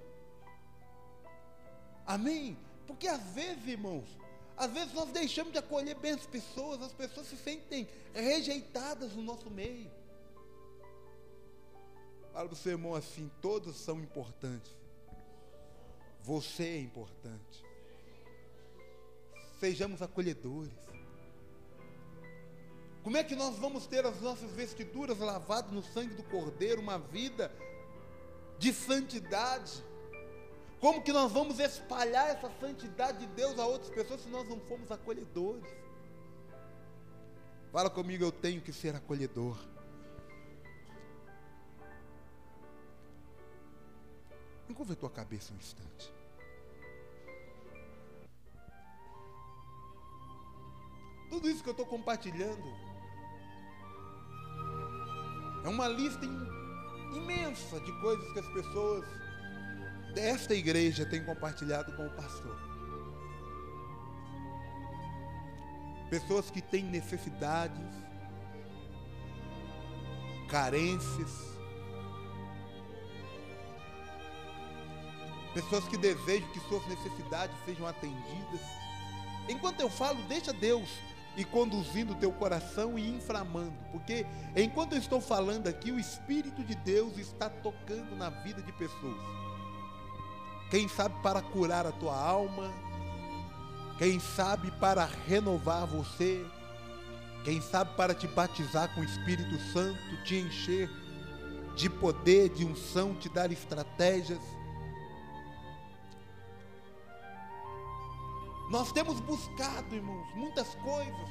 Amém? 2.07 2.59
Porque 2.87 3.07
às 3.07 3.23
vezes, 3.35 3.67
irmãos, 3.67 4.09
às 4.59 4.73
vezes 4.73 4.93
nós 4.93 5.09
deixamos 5.11 5.53
de 5.53 5.59
acolher 5.59 5.95
bem 5.95 6.13
as 6.13 6.27
pessoas, 6.27 6.83
as 6.83 6.93
pessoas 6.93 7.29
se 7.29 7.37
sentem 7.37 7.89
rejeitadas 8.13 9.13
no 9.13 9.23
nosso 9.23 9.49
meio. 9.49 9.89
Fala 12.33 12.49
para 12.49 12.55
o 12.55 12.57
seu 12.57 12.73
irmão 12.73 12.95
assim: 12.95 13.31
todos 13.41 13.77
são 13.77 14.01
importantes. 14.01 14.77
Você 16.23 16.65
é 16.65 16.81
importante. 16.81 17.65
Sejamos 19.61 20.03
acolhedores. 20.03 20.73
Como 23.05 23.17
é 23.17 23.23
que 23.23 23.37
nós 23.37 23.57
vamos 23.57 23.87
ter 23.87 24.05
as 24.05 24.21
nossas 24.21 24.51
vestiduras 24.51 25.19
lavadas 25.19 25.71
no 25.73 25.83
sangue 25.83 26.15
do 26.15 26.23
Cordeiro, 26.25 26.81
uma 26.81 26.99
vida 26.99 27.51
de 28.59 28.73
santidade? 28.73 29.85
Como 30.81 31.03
que 31.03 31.13
nós 31.13 31.33
vamos 31.33 31.59
espalhar 31.59 32.29
essa 32.29 32.51
santidade 32.61 33.19
de 33.19 33.27
Deus 33.29 33.59
a 33.59 33.67
outras 33.67 33.91
pessoas 33.91 34.21
se 34.21 34.29
nós 34.29 34.49
não 34.49 34.61
formos 34.61 34.91
acolhedores? 34.91 35.65
Fala 37.73 37.91
comigo, 37.91 38.25
eu 38.25 38.31
tenho 38.33 38.61
que 38.61 38.73
ser 38.73 38.95
acolhedor. 38.95 39.59
Encurva 44.69 44.93
a 44.93 44.97
tua 44.97 45.11
cabeça 45.11 45.53
um 45.53 45.57
instante. 45.57 46.15
Tudo 51.29 51.49
isso 51.49 51.63
que 51.63 51.69
eu 51.69 51.73
estou 51.73 51.87
compartilhando 51.87 52.65
é 55.65 55.69
uma 55.69 55.89
lista 55.89 56.25
imensa 57.15 57.81
de 57.81 58.01
coisas 58.01 58.33
que 58.33 58.39
as 58.39 58.49
pessoas 58.49 59.05
desta 60.15 60.55
igreja 60.55 61.07
tem 61.07 61.25
compartilhado 61.25 61.93
com 61.97 62.07
o 62.07 62.11
pastor. 62.11 62.59
Pessoas 66.11 66.51
que 66.51 66.63
têm 66.63 66.85
necessidades, 66.85 67.87
carências, 70.49 71.49
pessoas 75.53 75.85
que 75.89 75.97
desejam 75.97 76.49
que 76.51 76.61
suas 76.61 76.87
necessidades 76.87 77.57
sejam 77.65 77.87
atendidas. 77.87 78.61
Enquanto 79.49 79.81
eu 79.81 79.91
falo, 79.91 80.23
deixa 80.29 80.53
Deus 80.53 80.89
ir 81.37 81.45
conduzindo 81.47 82.13
o 82.13 82.17
teu 82.17 82.33
coração 82.33 82.99
e 82.99 83.09
inflamando, 83.09 83.77
porque 83.93 84.27
enquanto 84.57 84.93
eu 84.93 84.99
estou 84.99 85.21
falando 85.21 85.69
aqui, 85.69 85.91
o 85.91 85.99
Espírito 85.99 86.65
de 86.65 86.75
Deus 86.75 87.17
está 87.17 87.49
tocando 87.49 88.17
na 88.17 88.31
vida 88.31 88.61
de 88.63 88.73
pessoas. 88.73 89.48
Quem 90.71 90.87
sabe 90.87 91.15
para 91.23 91.41
curar 91.41 91.87
a 91.87 91.93
tua 91.93 92.15
alma, 92.15 92.71
quem 93.99 94.21
sabe 94.21 94.71
para 94.73 95.05
renovar 95.05 95.87
você, 95.87 96.45
quem 97.43 97.61
sabe 97.61 97.97
para 97.97 98.15
te 98.15 98.27
batizar 98.29 98.95
com 98.95 99.01
o 99.01 99.05
Espírito 99.05 99.59
Santo, 99.73 100.23
te 100.25 100.37
encher 100.37 100.91
de 101.75 101.89
poder, 101.89 102.51
de 102.51 102.65
unção, 102.65 103.15
te 103.15 103.29
dar 103.29 103.51
estratégias. 103.51 104.41
Nós 108.71 108.93
temos 108.93 109.19
buscado, 109.21 109.95
irmãos, 109.95 110.27
muitas 110.35 110.75
coisas. 110.75 111.29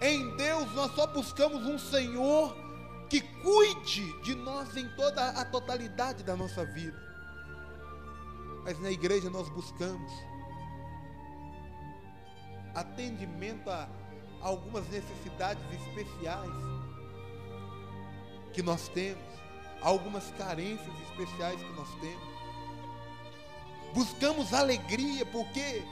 Em 0.00 0.36
Deus 0.36 0.72
nós 0.74 0.94
só 0.94 1.06
buscamos 1.08 1.66
um 1.66 1.78
Senhor 1.78 2.54
que 3.10 3.20
cuide 3.20 4.22
de 4.22 4.34
nós 4.36 4.76
em 4.76 4.88
toda 4.90 5.30
a 5.30 5.44
totalidade 5.44 6.22
da 6.22 6.36
nossa 6.36 6.64
vida. 6.64 7.13
Mas 8.64 8.80
na 8.80 8.90
igreja 8.90 9.28
nós 9.28 9.48
buscamos 9.50 10.10
atendimento 12.74 13.70
a 13.70 13.88
algumas 14.40 14.88
necessidades 14.88 15.62
especiais 15.72 16.50
que 18.52 18.62
nós 18.62 18.88
temos, 18.88 19.22
algumas 19.80 20.30
carências 20.32 20.94
especiais 21.10 21.62
que 21.62 21.72
nós 21.74 21.88
temos. 22.00 22.34
Buscamos 23.92 24.52
alegria, 24.52 25.24
porque 25.26 25.82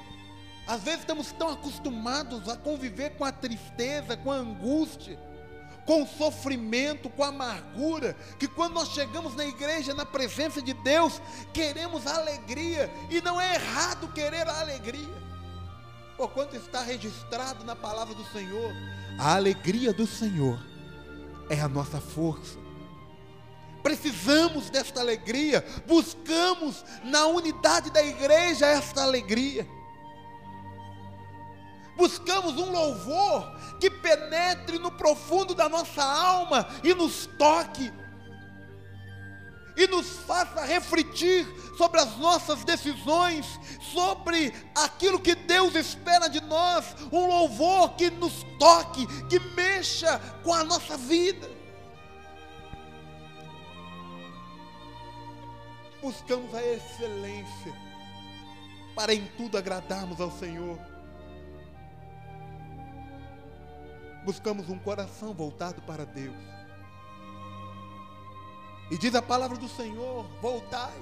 às 0.67 0.83
vezes 0.83 1.01
estamos 1.01 1.31
tão 1.33 1.51
acostumados 1.51 2.49
a 2.49 2.57
conviver 2.57 3.11
com 3.17 3.25
a 3.25 3.33
tristeza, 3.33 4.17
com 4.17 4.33
a 4.33 4.37
angústia 4.37 5.19
com 5.85 6.07
sofrimento, 6.07 7.11
com 7.11 7.25
amargura, 7.25 8.15
que 8.39 8.47
quando 8.47 8.75
nós 8.75 8.89
chegamos 8.89 9.35
na 9.35 9.45
igreja, 9.45 9.95
na 9.95 10.07
presença 10.07 10.63
de 10.63 10.73
Deus, 10.73 11.21
queremos 11.53 12.07
alegria, 12.07 12.91
e 13.11 13.21
não 13.21 13.41
é 13.41 13.55
errado 13.55 14.13
querer 14.13 14.47
a 14.49 14.61
alegria, 14.61 15.23
por 16.17 16.31
quanto 16.31 16.57
está 16.57 16.83
registrado 16.83 17.65
na 17.65 17.75
palavra 17.75 18.15
do 18.15 18.25
Senhor, 18.27 18.73
a 19.19 19.35
alegria 19.35 19.93
do 19.93 20.07
Senhor 20.07 20.59
é 21.49 21.61
a 21.61 21.69
nossa 21.69 22.01
força. 22.01 22.63
Precisamos 23.83 24.71
desta 24.71 25.01
alegria, 25.01 25.65
buscamos 25.87 26.85
na 27.03 27.27
unidade 27.27 27.91
da 27.91 28.03
igreja 28.03 28.67
esta 28.67 29.03
alegria. 29.03 29.67
Buscamos 31.97 32.55
um 32.57 32.71
louvor 32.71 33.57
que 33.79 33.91
penetre 33.91 34.79
no 34.79 34.91
profundo 34.91 35.55
da 35.55 35.69
nossa 35.69 36.03
alma 36.03 36.67
e 36.83 36.95
nos 36.95 37.27
toque, 37.39 37.93
e 39.77 39.87
nos 39.87 40.19
faça 40.19 40.65
refletir 40.65 41.47
sobre 41.77 42.01
as 42.01 42.17
nossas 42.17 42.65
decisões, 42.65 43.47
sobre 43.93 44.53
aquilo 44.75 45.21
que 45.21 45.35
Deus 45.35 45.75
espera 45.75 46.29
de 46.29 46.41
nós, 46.41 46.85
um 47.11 47.27
louvor 47.27 47.95
que 47.95 48.11
nos 48.11 48.45
toque, 48.59 49.07
que 49.29 49.39
mexa 49.55 50.19
com 50.43 50.53
a 50.53 50.65
nossa 50.65 50.97
vida. 50.97 51.63
buscamos 56.03 56.53
a 56.53 56.61
excelência 56.61 57.73
para 58.93 59.15
em 59.15 59.25
tudo 59.37 59.57
agradarmos 59.57 60.21
ao 60.21 60.33
Senhor. 60.33 60.92
Buscamos 64.25 64.69
um 64.69 64.79
coração 64.79 65.35
voltado 65.35 65.83
para 65.83 66.07
Deus. 66.07 66.37
E 68.91 68.97
diz 68.97 69.15
a 69.15 69.23
palavra 69.23 69.57
do 69.57 69.69
Senhor: 69.69 70.25
voltai 70.41 70.93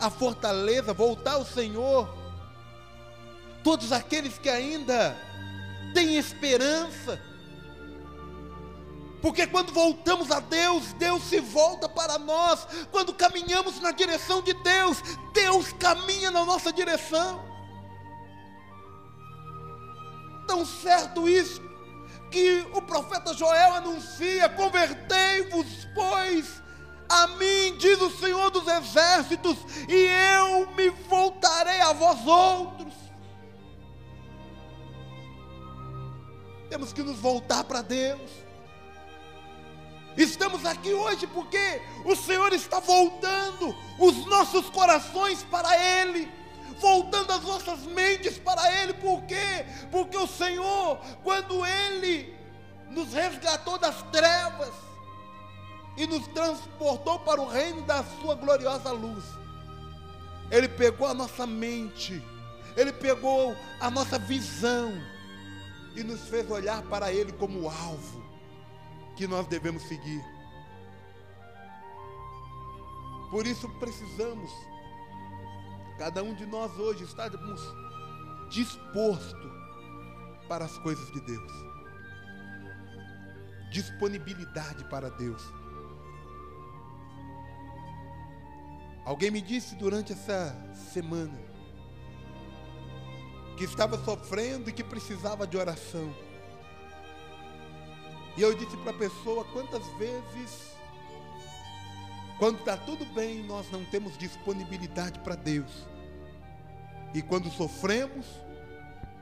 à 0.00 0.10
fortaleza, 0.10 0.92
voltar 0.92 1.34
ao 1.34 1.44
Senhor. 1.44 2.08
Todos 3.62 3.92
aqueles 3.92 4.38
que 4.38 4.48
ainda 4.48 5.16
têm 5.94 6.16
esperança, 6.16 7.20
porque 9.20 9.46
quando 9.46 9.72
voltamos 9.72 10.32
a 10.32 10.40
Deus, 10.40 10.92
Deus 10.94 11.22
se 11.22 11.38
volta 11.38 11.88
para 11.88 12.18
nós. 12.18 12.66
Quando 12.90 13.14
caminhamos 13.14 13.80
na 13.80 13.92
direção 13.92 14.42
de 14.42 14.52
Deus, 14.52 15.00
Deus 15.32 15.72
caminha 15.74 16.28
na 16.32 16.44
nossa 16.44 16.72
direção. 16.72 17.40
Tão 20.48 20.66
certo 20.66 21.28
isso 21.28 21.71
que 22.32 22.66
o 22.72 22.82
profeta 22.82 23.34
Joel 23.34 23.74
anuncia: 23.74 24.48
convertei-vos, 24.48 25.86
pois, 25.94 26.62
a 27.08 27.26
mim, 27.28 27.76
diz 27.78 28.00
o 28.00 28.10
Senhor 28.10 28.50
dos 28.50 28.66
Exércitos, 28.66 29.58
e 29.88 30.08
eu 30.38 30.72
me 30.74 30.88
voltarei 31.08 31.80
a 31.82 31.92
vós 31.92 32.26
outros. 32.26 32.94
Temos 36.70 36.92
que 36.92 37.02
nos 37.02 37.18
voltar 37.18 37.64
para 37.64 37.82
Deus. 37.82 38.30
Estamos 40.16 40.64
aqui 40.66 40.92
hoje 40.92 41.26
porque 41.26 41.80
o 42.04 42.14
Senhor 42.14 42.52
está 42.52 42.80
voltando 42.80 43.74
os 43.98 44.26
nossos 44.26 44.68
corações 44.70 45.42
para 45.44 45.74
Ele, 45.78 46.30
voltando 46.72 47.32
as 47.32 47.42
nossas 47.42 47.80
mentes 47.86 48.38
para 48.38 48.82
Ele, 48.82 48.94
por 48.94 49.22
quê? 49.22 49.64
Porque 49.90 50.16
o 50.16 50.26
Senhor, 50.26 50.98
quando 51.22 51.64
Ele 51.64 52.34
nos 52.90 53.12
resgatou 53.12 53.78
das 53.78 54.02
trevas 54.10 54.72
e 55.96 56.06
nos 56.06 56.26
transportou 56.28 57.18
para 57.20 57.40
o 57.40 57.48
reino 57.48 57.82
da 57.82 58.04
Sua 58.20 58.34
gloriosa 58.34 58.90
luz, 58.92 59.24
Ele 60.50 60.68
pegou 60.68 61.06
a 61.06 61.14
nossa 61.14 61.46
mente, 61.46 62.22
Ele 62.76 62.92
pegou 62.92 63.56
a 63.80 63.90
nossa 63.90 64.18
visão 64.18 64.92
e 65.94 66.02
nos 66.02 66.22
fez 66.28 66.50
olhar 66.50 66.82
para 66.82 67.12
Ele 67.12 67.32
como 67.32 67.68
alvo 67.68 68.22
que 69.16 69.26
nós 69.26 69.46
devemos 69.46 69.82
seguir. 69.84 70.24
Por 73.30 73.46
isso 73.46 73.68
precisamos, 73.80 74.50
cada 76.02 76.20
um 76.20 76.34
de 76.34 76.44
nós 76.44 76.76
hoje, 76.80 77.04
estarmos 77.04 77.60
disposto 78.50 79.52
para 80.48 80.64
as 80.64 80.76
coisas 80.78 81.08
de 81.12 81.20
Deus. 81.20 81.52
Disponibilidade 83.70 84.82
para 84.86 85.08
Deus. 85.10 85.40
Alguém 89.04 89.30
me 89.30 89.40
disse 89.40 89.76
durante 89.76 90.12
essa 90.12 90.56
semana 90.92 91.38
que 93.56 93.62
estava 93.62 93.96
sofrendo 94.04 94.70
e 94.70 94.72
que 94.72 94.82
precisava 94.82 95.46
de 95.46 95.56
oração. 95.56 96.12
E 98.36 98.42
eu 98.42 98.52
disse 98.54 98.76
para 98.78 98.90
a 98.90 98.98
pessoa 98.98 99.44
quantas 99.52 99.86
vezes, 99.98 100.72
quando 102.40 102.58
está 102.58 102.76
tudo 102.76 103.04
bem, 103.14 103.44
nós 103.44 103.70
não 103.70 103.84
temos 103.84 104.18
disponibilidade 104.18 105.20
para 105.20 105.36
Deus. 105.36 105.91
E 107.14 107.20
quando 107.20 107.50
sofremos, 107.50 108.26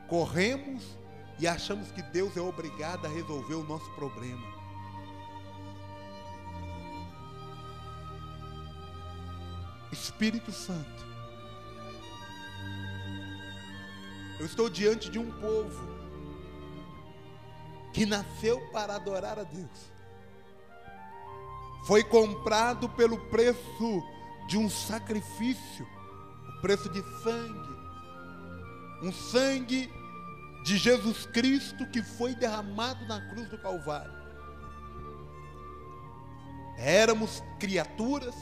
corremos 0.09 0.83
e 1.39 1.49
achamos 1.49 1.91
que 1.91 2.03
Deus 2.03 2.37
é 2.37 2.41
obrigado 2.41 3.07
a 3.07 3.09
resolver 3.09 3.55
o 3.55 3.65
nosso 3.65 3.91
problema. 3.93 4.61
Espírito 9.91 10.53
Santo, 10.53 11.07
eu 14.39 14.47
estou 14.47 14.71
diante 14.71 15.11
de 15.11 15.19
um 15.19 15.31
povo 15.41 15.91
que 17.93 18.07
nasceu 18.07 18.61
para 18.71 18.95
adorar 18.95 19.39
a 19.39 19.43
Deus. 19.43 19.91
Foi 21.87 22.05
comprado 22.05 22.89
pelo 22.91 23.19
preço 23.29 24.03
de 24.47 24.57
um 24.57 24.69
sacrifício, 24.69 25.87
o 26.59 26.61
preço 26.61 26.89
de 26.91 27.03
sangue. 27.23 27.80
Um 29.03 29.13
sangue 29.13 29.91
de 30.65 30.77
Jesus 30.77 31.27
Cristo 31.27 31.87
que 31.87 32.03
foi 32.03 32.35
derramado 32.35 33.07
na 33.07 33.21
cruz 33.31 33.49
do 33.49 33.59
Calvário. 33.59 34.13
Éramos 36.79 37.43
criaturas 37.59 38.35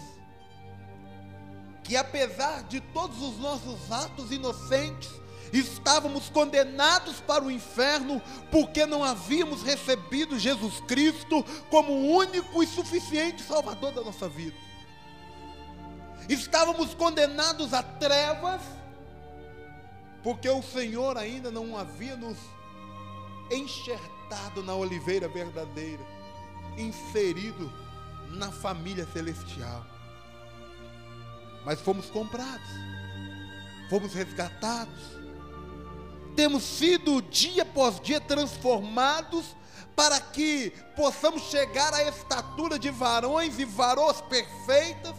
que, 1.84 1.96
apesar 1.96 2.64
de 2.64 2.80
todos 2.80 3.20
os 3.22 3.38
nossos 3.38 3.90
atos 3.90 4.30
inocentes, 4.30 5.10
estávamos 5.52 6.28
condenados 6.28 7.20
para 7.20 7.42
o 7.42 7.50
inferno 7.50 8.20
porque 8.50 8.84
não 8.84 9.02
havíamos 9.02 9.62
recebido 9.62 10.38
Jesus 10.38 10.80
Cristo 10.86 11.44
como 11.70 11.92
o 11.92 12.16
único 12.16 12.62
e 12.62 12.66
suficiente 12.66 13.42
Salvador 13.42 13.92
da 13.92 14.02
nossa 14.02 14.28
vida. 14.28 14.56
Estávamos 16.28 16.94
condenados 16.94 17.72
a 17.72 17.82
trevas 17.82 18.60
porque 20.22 20.48
o 20.48 20.62
Senhor 20.62 21.16
ainda 21.16 21.50
não 21.50 21.76
havia 21.76 22.16
nos 22.16 22.38
enxertado 23.50 24.62
na 24.62 24.74
oliveira 24.74 25.28
verdadeira, 25.28 26.04
inserido 26.76 27.72
na 28.30 28.52
família 28.52 29.06
celestial. 29.12 29.84
Mas 31.64 31.80
fomos 31.80 32.06
comprados, 32.06 32.68
fomos 33.88 34.12
resgatados 34.12 35.18
temos 36.38 36.62
sido 36.62 37.20
dia 37.20 37.64
após 37.64 37.98
dia 37.98 38.20
transformados 38.20 39.56
para 39.96 40.20
que 40.20 40.72
possamos 40.94 41.42
chegar 41.50 41.92
à 41.92 42.04
estatura 42.04 42.78
de 42.78 42.90
varões 42.90 43.58
e 43.58 43.64
varoas 43.64 44.20
perfeitas, 44.20 45.16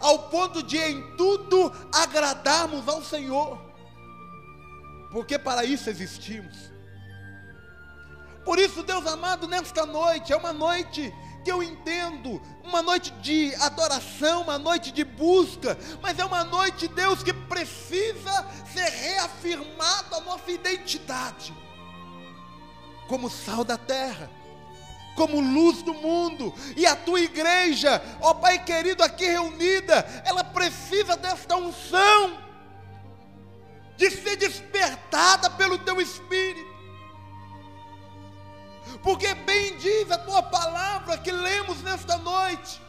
ao 0.00 0.30
ponto 0.30 0.60
de 0.60 0.76
em 0.76 1.16
tudo 1.16 1.72
agradarmos 1.92 2.88
ao 2.88 3.00
Senhor, 3.04 3.63
porque 5.14 5.38
para 5.38 5.64
isso 5.64 5.88
existimos. 5.88 6.72
Por 8.44 8.58
isso, 8.58 8.82
Deus 8.82 9.06
amado, 9.06 9.46
nesta 9.46 9.86
noite, 9.86 10.32
é 10.32 10.36
uma 10.36 10.52
noite 10.52 11.14
que 11.44 11.52
eu 11.52 11.62
entendo, 11.62 12.42
uma 12.64 12.82
noite 12.82 13.12
de 13.22 13.54
adoração, 13.60 14.42
uma 14.42 14.58
noite 14.58 14.90
de 14.90 15.04
busca, 15.04 15.78
mas 16.02 16.18
é 16.18 16.24
uma 16.24 16.42
noite, 16.42 16.88
Deus, 16.88 17.22
que 17.22 17.32
precisa 17.32 18.44
ser 18.72 18.90
reafirmada 18.90 20.16
a 20.16 20.20
nossa 20.20 20.50
identidade 20.50 21.54
como 23.06 23.30
sal 23.30 23.62
da 23.62 23.78
terra, 23.78 24.28
como 25.14 25.40
luz 25.40 25.82
do 25.82 25.94
mundo, 25.94 26.52
e 26.76 26.86
a 26.86 26.96
tua 26.96 27.20
igreja, 27.20 28.02
ó 28.20 28.34
Pai 28.34 28.64
querido, 28.64 29.04
aqui 29.04 29.26
reunida, 29.26 30.04
ela 30.24 30.42
precisa 30.42 31.16
desta 31.16 31.54
unção, 31.54 32.43
de 33.96 34.10
ser 34.10 34.36
despertada 34.36 35.50
pelo 35.50 35.78
teu 35.78 36.00
Espírito 36.00 36.74
porque 39.02 39.34
bem 39.34 39.76
diz 39.76 40.10
a 40.10 40.18
tua 40.18 40.42
palavra 40.42 41.18
que 41.18 41.30
lemos 41.30 41.82
nesta 41.82 42.16
noite. 42.18 42.82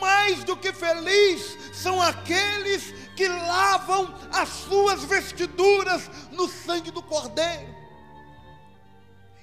Mais 0.00 0.44
do 0.44 0.56
que 0.56 0.72
feliz 0.72 1.56
são 1.72 2.02
aqueles 2.02 2.92
que 3.16 3.26
lavam 3.26 4.14
as 4.32 4.48
suas 4.48 5.04
vestiduras 5.04 6.10
no 6.32 6.48
sangue 6.48 6.90
do 6.90 7.02
Cordeiro. 7.02 7.74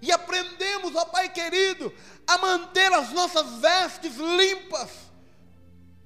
E 0.01 0.11
aprendemos, 0.11 0.95
ó 0.95 1.05
Pai 1.05 1.29
querido, 1.29 1.93
a 2.27 2.37
manter 2.37 2.91
as 2.93 3.11
nossas 3.11 3.59
vestes 3.59 4.15
limpas 4.17 4.91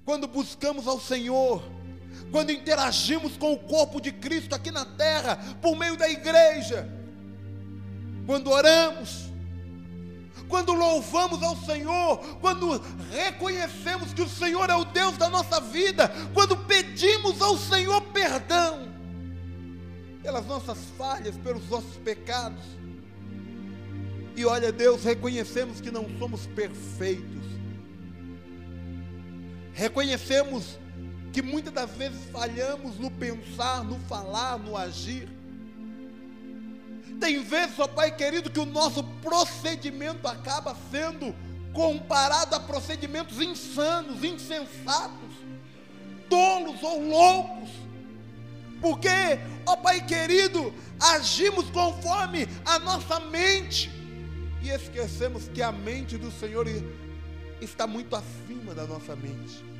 quando 0.05 0.27
buscamos 0.27 0.87
ao 0.87 0.99
Senhor, 0.99 1.61
quando 2.31 2.51
interagimos 2.51 3.37
com 3.37 3.53
o 3.53 3.59
corpo 3.59 4.01
de 4.01 4.11
Cristo 4.11 4.53
aqui 4.53 4.71
na 4.71 4.85
terra, 4.85 5.37
por 5.61 5.75
meio 5.75 5.95
da 5.95 6.09
igreja, 6.09 6.89
quando 8.25 8.51
oramos, 8.51 9.27
quando 10.47 10.73
louvamos 10.73 11.41
ao 11.43 11.55
Senhor, 11.57 12.17
quando 12.39 12.81
reconhecemos 13.11 14.13
que 14.13 14.21
o 14.21 14.29
Senhor 14.29 14.69
é 14.69 14.75
o 14.75 14.85
Deus 14.85 15.17
da 15.17 15.29
nossa 15.29 15.59
vida, 15.59 16.11
quando 16.33 16.57
pedimos 16.57 17.41
ao 17.41 17.57
Senhor 17.57 18.01
perdão 18.13 18.87
pelas 20.21 20.45
nossas 20.45 20.77
falhas, 20.97 21.37
pelos 21.37 21.69
nossos 21.69 21.95
pecados. 21.97 22.63
E 24.35 24.45
olha, 24.45 24.71
Deus, 24.71 25.03
reconhecemos 25.03 25.81
que 25.81 25.89
não 25.89 26.05
somos 26.19 26.45
perfeitos. 26.47 27.43
Reconhecemos 29.73 30.77
que 31.38 31.41
muitas 31.43 31.71
das 31.71 31.91
vezes 31.91 32.17
falhamos 32.32 32.97
no 32.97 33.12
pensar, 33.12 33.84
no 33.84 34.00
falar, 34.08 34.58
no 34.58 34.76
agir. 34.76 35.30
Tem 37.19 37.43
vezes, 37.43 37.78
ó 37.78 37.88
Pai 37.88 38.15
querido, 38.15 38.50
que 38.50 38.60
o 38.60 38.65
nosso 38.65 39.04
procedimento 39.21 40.28
acaba 40.28 40.76
sendo 40.89 41.36
comparado 41.73 42.56
a 42.56 42.60
procedimentos 42.60 43.39
insanos, 43.39 44.23
insensatos, 44.23 45.30
tolos 46.28 46.82
ou 46.82 47.08
loucos. 47.08 47.69
Porque, 48.82 49.08
ó 49.63 49.76
Pai 49.76 50.04
querido, 50.04 50.73
agimos 51.00 51.69
conforme 51.69 52.47
a 52.65 52.80
nossa 52.80 53.19
mente 53.19 53.91
e 54.63 54.71
esquecemos 54.71 55.47
que 55.50 55.62
a 55.62 55.71
mente 55.71 56.17
do 56.17 56.32
Senhor 56.32 56.65
está 57.62 57.86
muito 57.86 58.15
acima 58.15 58.73
da 58.73 58.88
nossa 58.88 59.15
mente. 59.15 59.76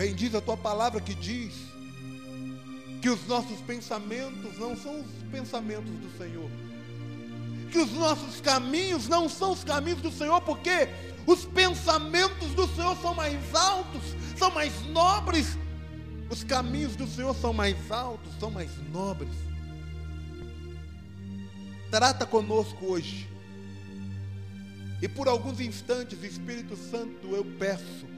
Bendiz 0.00 0.34
a 0.34 0.40
tua 0.40 0.56
palavra 0.56 0.98
que 0.98 1.14
diz 1.14 1.52
que 3.02 3.10
os 3.10 3.26
nossos 3.26 3.60
pensamentos 3.60 4.58
não 4.58 4.74
são 4.74 4.98
os 4.98 5.06
pensamentos 5.30 5.90
do 5.90 6.16
Senhor. 6.16 6.50
Que 7.70 7.76
os 7.80 7.92
nossos 7.92 8.40
caminhos 8.40 9.08
não 9.08 9.28
são 9.28 9.52
os 9.52 9.62
caminhos 9.62 10.00
do 10.00 10.10
Senhor, 10.10 10.40
porque 10.40 10.88
os 11.26 11.44
pensamentos 11.44 12.48
do 12.54 12.66
Senhor 12.68 12.96
são 12.96 13.14
mais 13.14 13.54
altos, 13.54 14.00
são 14.38 14.50
mais 14.52 14.72
nobres. 14.86 15.58
Os 16.30 16.42
caminhos 16.44 16.96
do 16.96 17.06
Senhor 17.06 17.36
são 17.36 17.52
mais 17.52 17.76
altos, 17.90 18.32
são 18.40 18.50
mais 18.50 18.70
nobres. 18.90 19.36
Trata 21.90 22.24
conosco 22.24 22.86
hoje. 22.86 23.28
E 25.02 25.06
por 25.06 25.28
alguns 25.28 25.60
instantes, 25.60 26.22
Espírito 26.22 26.74
Santo, 26.74 27.36
eu 27.36 27.44
peço 27.58 28.08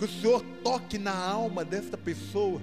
que 0.00 0.06
o 0.06 0.08
Senhor 0.08 0.42
toque 0.64 0.96
na 0.96 1.14
alma 1.14 1.62
desta 1.62 1.94
pessoa, 1.94 2.58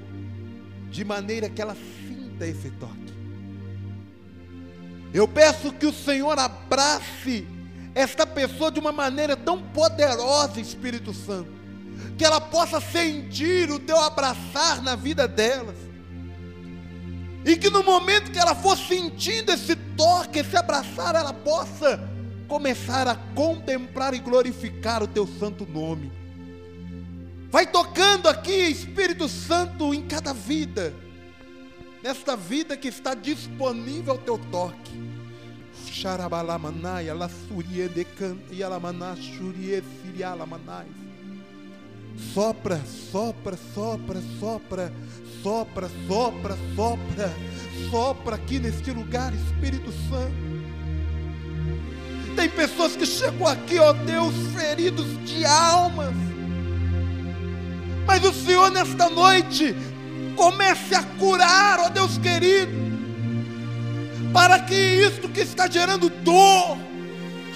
de 0.90 1.06
maneira 1.06 1.48
que 1.48 1.62
ela 1.62 1.78
sinta 2.08 2.48
esse 2.48 2.72
toque. 2.72 3.14
Eu 5.14 5.28
peço 5.28 5.72
que 5.72 5.86
o 5.86 5.94
Senhor 5.94 6.40
abrace 6.40 7.48
esta 7.94 8.26
pessoa 8.26 8.72
de 8.72 8.80
uma 8.80 8.92
maneira 8.92 9.38
tão 9.38 9.62
poderosa, 9.62 10.60
Espírito 10.60 11.14
Santo, 11.14 11.52
que 12.18 12.26
ela 12.26 12.42
possa 12.42 12.82
sentir 12.82 13.70
o 13.70 13.80
teu 13.80 14.00
abraçar 14.00 14.82
na 14.82 14.96
vida 14.96 15.28
delas. 15.28 15.78
E 17.46 17.56
que 17.56 17.70
no 17.70 17.84
momento 17.84 18.32
que 18.32 18.40
ela 18.40 18.56
for 18.56 18.76
sentindo 18.76 19.52
esse 19.52 19.76
toque, 19.96 20.40
esse 20.40 20.58
abraçar, 20.58 21.14
ela 21.14 21.34
possa 21.34 22.00
começar 22.48 23.08
a 23.08 23.16
contemplar 23.36 24.16
e 24.16 24.20
glorificar 24.20 25.04
o 25.04 25.08
teu 25.08 25.28
santo 25.28 25.68
nome. 25.68 26.27
Vai 27.50 27.66
tocando 27.66 28.28
aqui, 28.28 28.52
Espírito 28.52 29.30
Santo, 29.30 29.94
em 29.94 30.06
cada 30.06 30.34
vida, 30.34 30.94
nesta 32.04 32.36
vida 32.36 32.76
que 32.76 32.90
está 32.90 33.14
disponível 33.14 34.14
ao 34.14 34.20
teu 34.20 34.38
toque. 34.52 34.92
Sirialamanai. 40.04 40.88
Sopra, 42.34 42.82
sopra, 43.12 43.58
sopra, 43.74 44.22
sopra, 44.40 44.94
sopra, 45.42 45.90
sopra, 46.08 46.58
sopra, 46.76 47.34
sopra 47.90 48.36
aqui 48.36 48.60
neste 48.60 48.92
lugar, 48.92 49.34
Espírito 49.34 49.92
Santo. 50.10 50.48
Tem 52.36 52.50
pessoas 52.50 52.96
que 52.96 53.06
chegam 53.06 53.48
aqui, 53.48 53.80
ó 53.80 53.94
Deus, 53.94 54.34
feridos 54.54 55.08
de 55.26 55.46
almas. 55.46 56.14
Mas 58.08 58.24
o 58.24 58.34
Senhor, 58.34 58.72
nesta 58.72 59.10
noite, 59.10 59.76
comece 60.36 60.96
a 60.96 61.04
curar, 61.04 61.80
ó 61.82 61.90
Deus 61.90 62.18
querido, 62.18 62.72
para 64.32 64.60
que 64.60 64.74
isto 64.74 65.28
que 65.28 65.42
está 65.42 65.70
gerando 65.70 66.10
dor, 66.10 66.78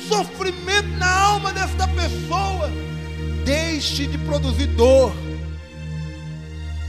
sofrimento 0.09 0.89
na 0.97 1.09
alma 1.09 1.53
desta 1.53 1.87
pessoa, 1.87 2.69
deixe 3.45 4.05
de 4.07 4.17
produzir 4.17 4.67
dor 4.67 5.13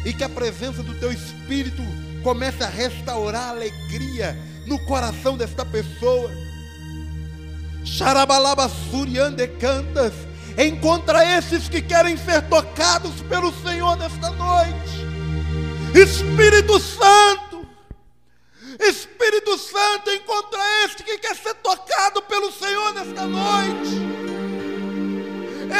e 0.04 0.12
que 0.12 0.24
a 0.24 0.28
presença 0.28 0.82
do 0.82 0.94
teu 0.94 1.12
Espírito 1.12 1.82
comece 2.22 2.64
a 2.64 2.68
restaurar 2.68 3.44
a 3.44 3.50
alegria 3.50 4.36
no 4.66 4.78
coração 4.80 5.36
desta 5.36 5.64
pessoa. 5.64 6.30
Xarabalaba 7.84 8.68
suriande 8.90 9.46
cantas. 9.46 10.12
Encontra 10.58 11.24
esses 11.38 11.68
que 11.68 11.80
querem 11.80 12.16
ser 12.16 12.42
tocados 12.48 13.20
pelo 13.22 13.52
Senhor 13.62 13.96
nesta 13.96 14.30
noite. 14.30 15.06
Espírito 15.94 16.78
Santo. 16.78 17.66
Espírito 18.80 19.56
Santo, 19.58 20.10
encontra 20.10 20.60
este 20.84 21.02
que 21.04 21.18
quer 21.18 21.36
ser 21.36 21.54
tocado 21.54 22.22
pelo 22.22 22.50
Senhor 22.50 22.94
nesta 22.94 23.26
noite. 23.26 24.02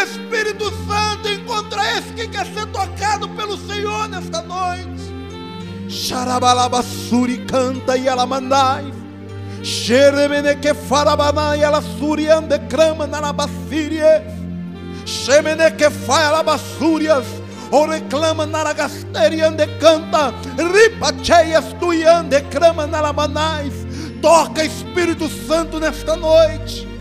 Espírito 0.03 0.71
Santo, 0.87 1.29
encontra 1.29 1.99
esse 1.99 2.13
que 2.13 2.29
quer 2.29 2.47
ser 2.47 2.67
tocado 2.67 3.29
pelo 3.31 3.57
Senhor 3.57 4.09
nesta 4.09 4.43
noite. 4.43 5.03
Xarabalaba 5.89 6.83
suri 6.83 7.45
canta 7.45 7.97
e 7.97 8.09
ela 8.09 8.27
mandai. 8.27 8.93
Xeremene 9.63 10.57
que 10.57 10.75
farabanai 10.75 11.63
ela 11.63 11.83
suriande 11.83 12.59
crama 12.69 13.07
na 13.07 13.21
labasirie. 15.13 15.25
Xemene 15.25 15.71
que 15.77 15.91
fa 15.91 16.29
alabasurias. 16.29 17.27
O 17.71 17.87
reclama 17.87 18.47
na 18.47 18.63
lagasteriande 18.63 19.67
canta. 19.79 20.33
Ripacheias 20.57 21.73
tuiande 21.79 22.41
crama 22.51 22.87
na 22.87 23.01
labanais. 23.01 23.75
Toca 24.21 24.65
Espírito 24.65 25.29
Santo 25.29 25.81
nesta 25.81 26.17
noite. 26.17 26.92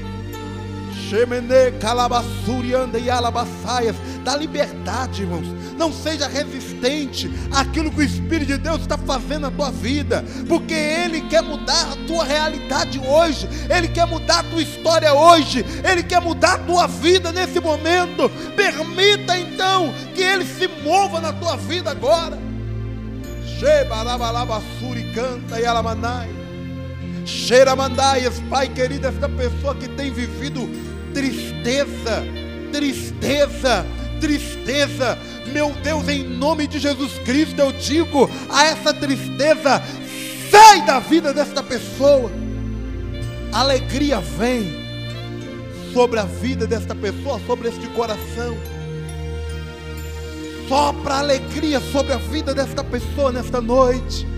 E. 3.80 4.22
Dá 4.24 4.36
liberdade, 4.36 5.24
irmãos. 5.24 5.48
Não 5.78 5.92
seja 5.92 6.28
resistente 6.28 7.30
àquilo 7.52 7.92
que 7.92 8.00
o 8.00 8.04
Espírito 8.04 8.48
de 8.48 8.58
Deus 8.58 8.82
está 8.82 8.98
fazendo 8.98 9.42
na 9.42 9.52
tua 9.52 9.72
vida, 9.72 10.24
porque 10.48 10.74
Ele 10.74 11.22
quer 11.22 11.42
mudar 11.42 11.92
a 11.92 12.08
tua 12.08 12.24
realidade 12.24 13.00
hoje, 13.00 13.50
Ele 13.70 13.88
quer 13.88 14.06
mudar 14.06 14.40
a 14.40 14.44
tua 14.44 14.62
história 14.62 15.14
hoje, 15.14 15.66
Ele 15.84 16.04
quer 16.04 16.22
mudar 16.22 16.54
a 16.54 16.60
tua 16.60 16.88
vida 16.88 17.32
nesse 17.32 17.60
momento. 17.60 18.30
Permita 18.56 19.38
então 19.38 19.94
que 20.14 20.22
Ele 20.22 20.46
se 20.46 20.68
mova 20.84 21.20
na 21.20 21.34
tua 21.34 21.58
vida 21.58 21.90
agora. 21.92 22.38
Xebarabalabasuri 23.60 25.12
canta 25.14 25.60
e 25.60 25.66
alamanai. 25.66 26.30
Xeramandaias, 27.26 28.40
Pai 28.50 28.68
querido, 28.70 29.08
esta 29.08 29.30
pessoa 29.30 29.76
que 29.76 29.88
tem 29.88 30.12
vivido 30.12 30.70
tristeza, 31.14 32.24
tristeza, 32.72 33.86
tristeza. 34.20 35.18
Meu 35.48 35.72
Deus, 35.84 36.08
em 36.08 36.24
nome 36.24 36.68
de 36.68 36.80
Jesus 36.80 37.14
Cristo, 37.26 37.60
eu 37.60 37.72
digo 37.72 38.30
a 38.50 38.66
essa 38.66 38.94
tristeza: 38.94 39.82
sai 40.50 40.86
da 40.86 41.00
vida 41.00 41.34
desta 41.34 41.62
pessoa. 41.62 42.32
Alegria 43.52 44.20
vem 44.20 44.82
sobre 45.94 46.20
a 46.20 46.24
vida 46.24 46.66
desta 46.66 46.96
pessoa, 46.96 47.40
sobre 47.46 47.70
este 47.70 47.86
coração. 47.88 48.58
Sopra 50.68 51.16
alegria 51.16 51.82
sobre 51.92 52.14
a 52.14 52.18
vida 52.18 52.54
desta 52.54 52.82
pessoa 52.82 53.32
nesta 53.32 53.60
noite. 53.60 54.31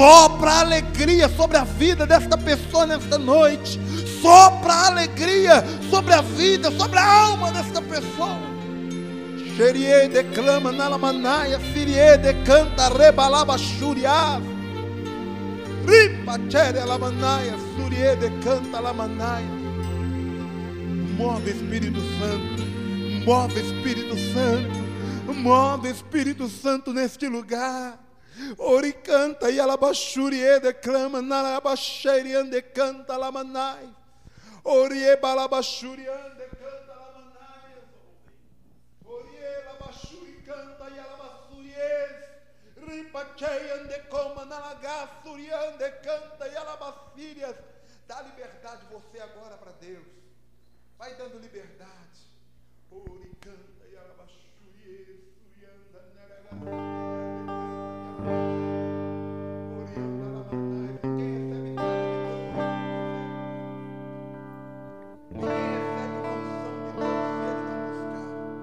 Sopra 0.00 0.60
alegria 0.60 1.28
sobre 1.28 1.58
a 1.58 1.64
vida 1.64 2.06
desta 2.06 2.38
pessoa 2.38 2.86
nesta 2.86 3.18
noite. 3.18 3.78
Sopra 4.22 4.86
alegria 4.86 5.62
sobre 5.90 6.14
a 6.14 6.22
vida, 6.22 6.70
sobre 6.70 6.98
a 6.98 7.04
alma 7.04 7.52
desta 7.52 7.82
pessoa. 7.82 8.38
Xerie 9.58 10.08
declama 10.08 10.72
na 10.72 10.88
lamanaia, 10.88 11.60
sirie 11.74 12.16
decanta, 12.16 12.88
rebalaba 12.88 13.58
xuriá. 13.58 14.40
Ripa 15.84 16.38
chere 16.48 16.82
lamanaia, 16.82 17.58
surie 17.76 18.16
decanta 18.16 18.80
lamanaia. 18.80 19.52
Move 21.18 21.50
Espírito 21.50 22.00
Santo, 22.18 22.62
move 23.26 23.60
Espírito 23.60 24.16
Santo, 24.32 25.34
move 25.34 25.90
Espírito 25.90 26.48
Santo 26.48 26.90
neste 26.90 27.28
lugar. 27.28 28.09
Ori 28.58 28.92
canta 28.92 29.50
e 29.50 29.58
alabaxurie 29.60 30.60
declama, 30.60 31.20
narabaxeriande 31.20 32.62
canta 32.62 33.16
lamanai. 33.16 33.88
Orie 34.64 35.16
balabaxuriande 35.16 36.48
canta 36.60 36.94
lamanai. 36.94 37.74
Orie 39.04 39.64
labaxuri 39.64 40.42
canta 40.44 40.88
e 40.88 41.00
ripachei 42.86 43.70
ande 43.72 43.98
coma 44.08 44.44
nalagaxuriande 44.44 45.90
canta 46.02 46.46
e 46.48 46.56
alabaxírias. 46.56 47.56
Dá 48.06 48.20
liberdade 48.22 48.84
você 48.90 49.20
agora 49.20 49.56
para 49.56 49.72
Deus. 49.72 50.06
Vai 50.98 51.14
dando 51.14 51.38
liberdade. 51.38 52.20
Ori 52.90 53.30
canta 53.40 53.86
e 53.90 53.96
alabaxuries. 53.96 55.20
na 55.92 56.00
narabaxurias. 56.14 56.89
thank 58.24 58.54
you 58.54 58.59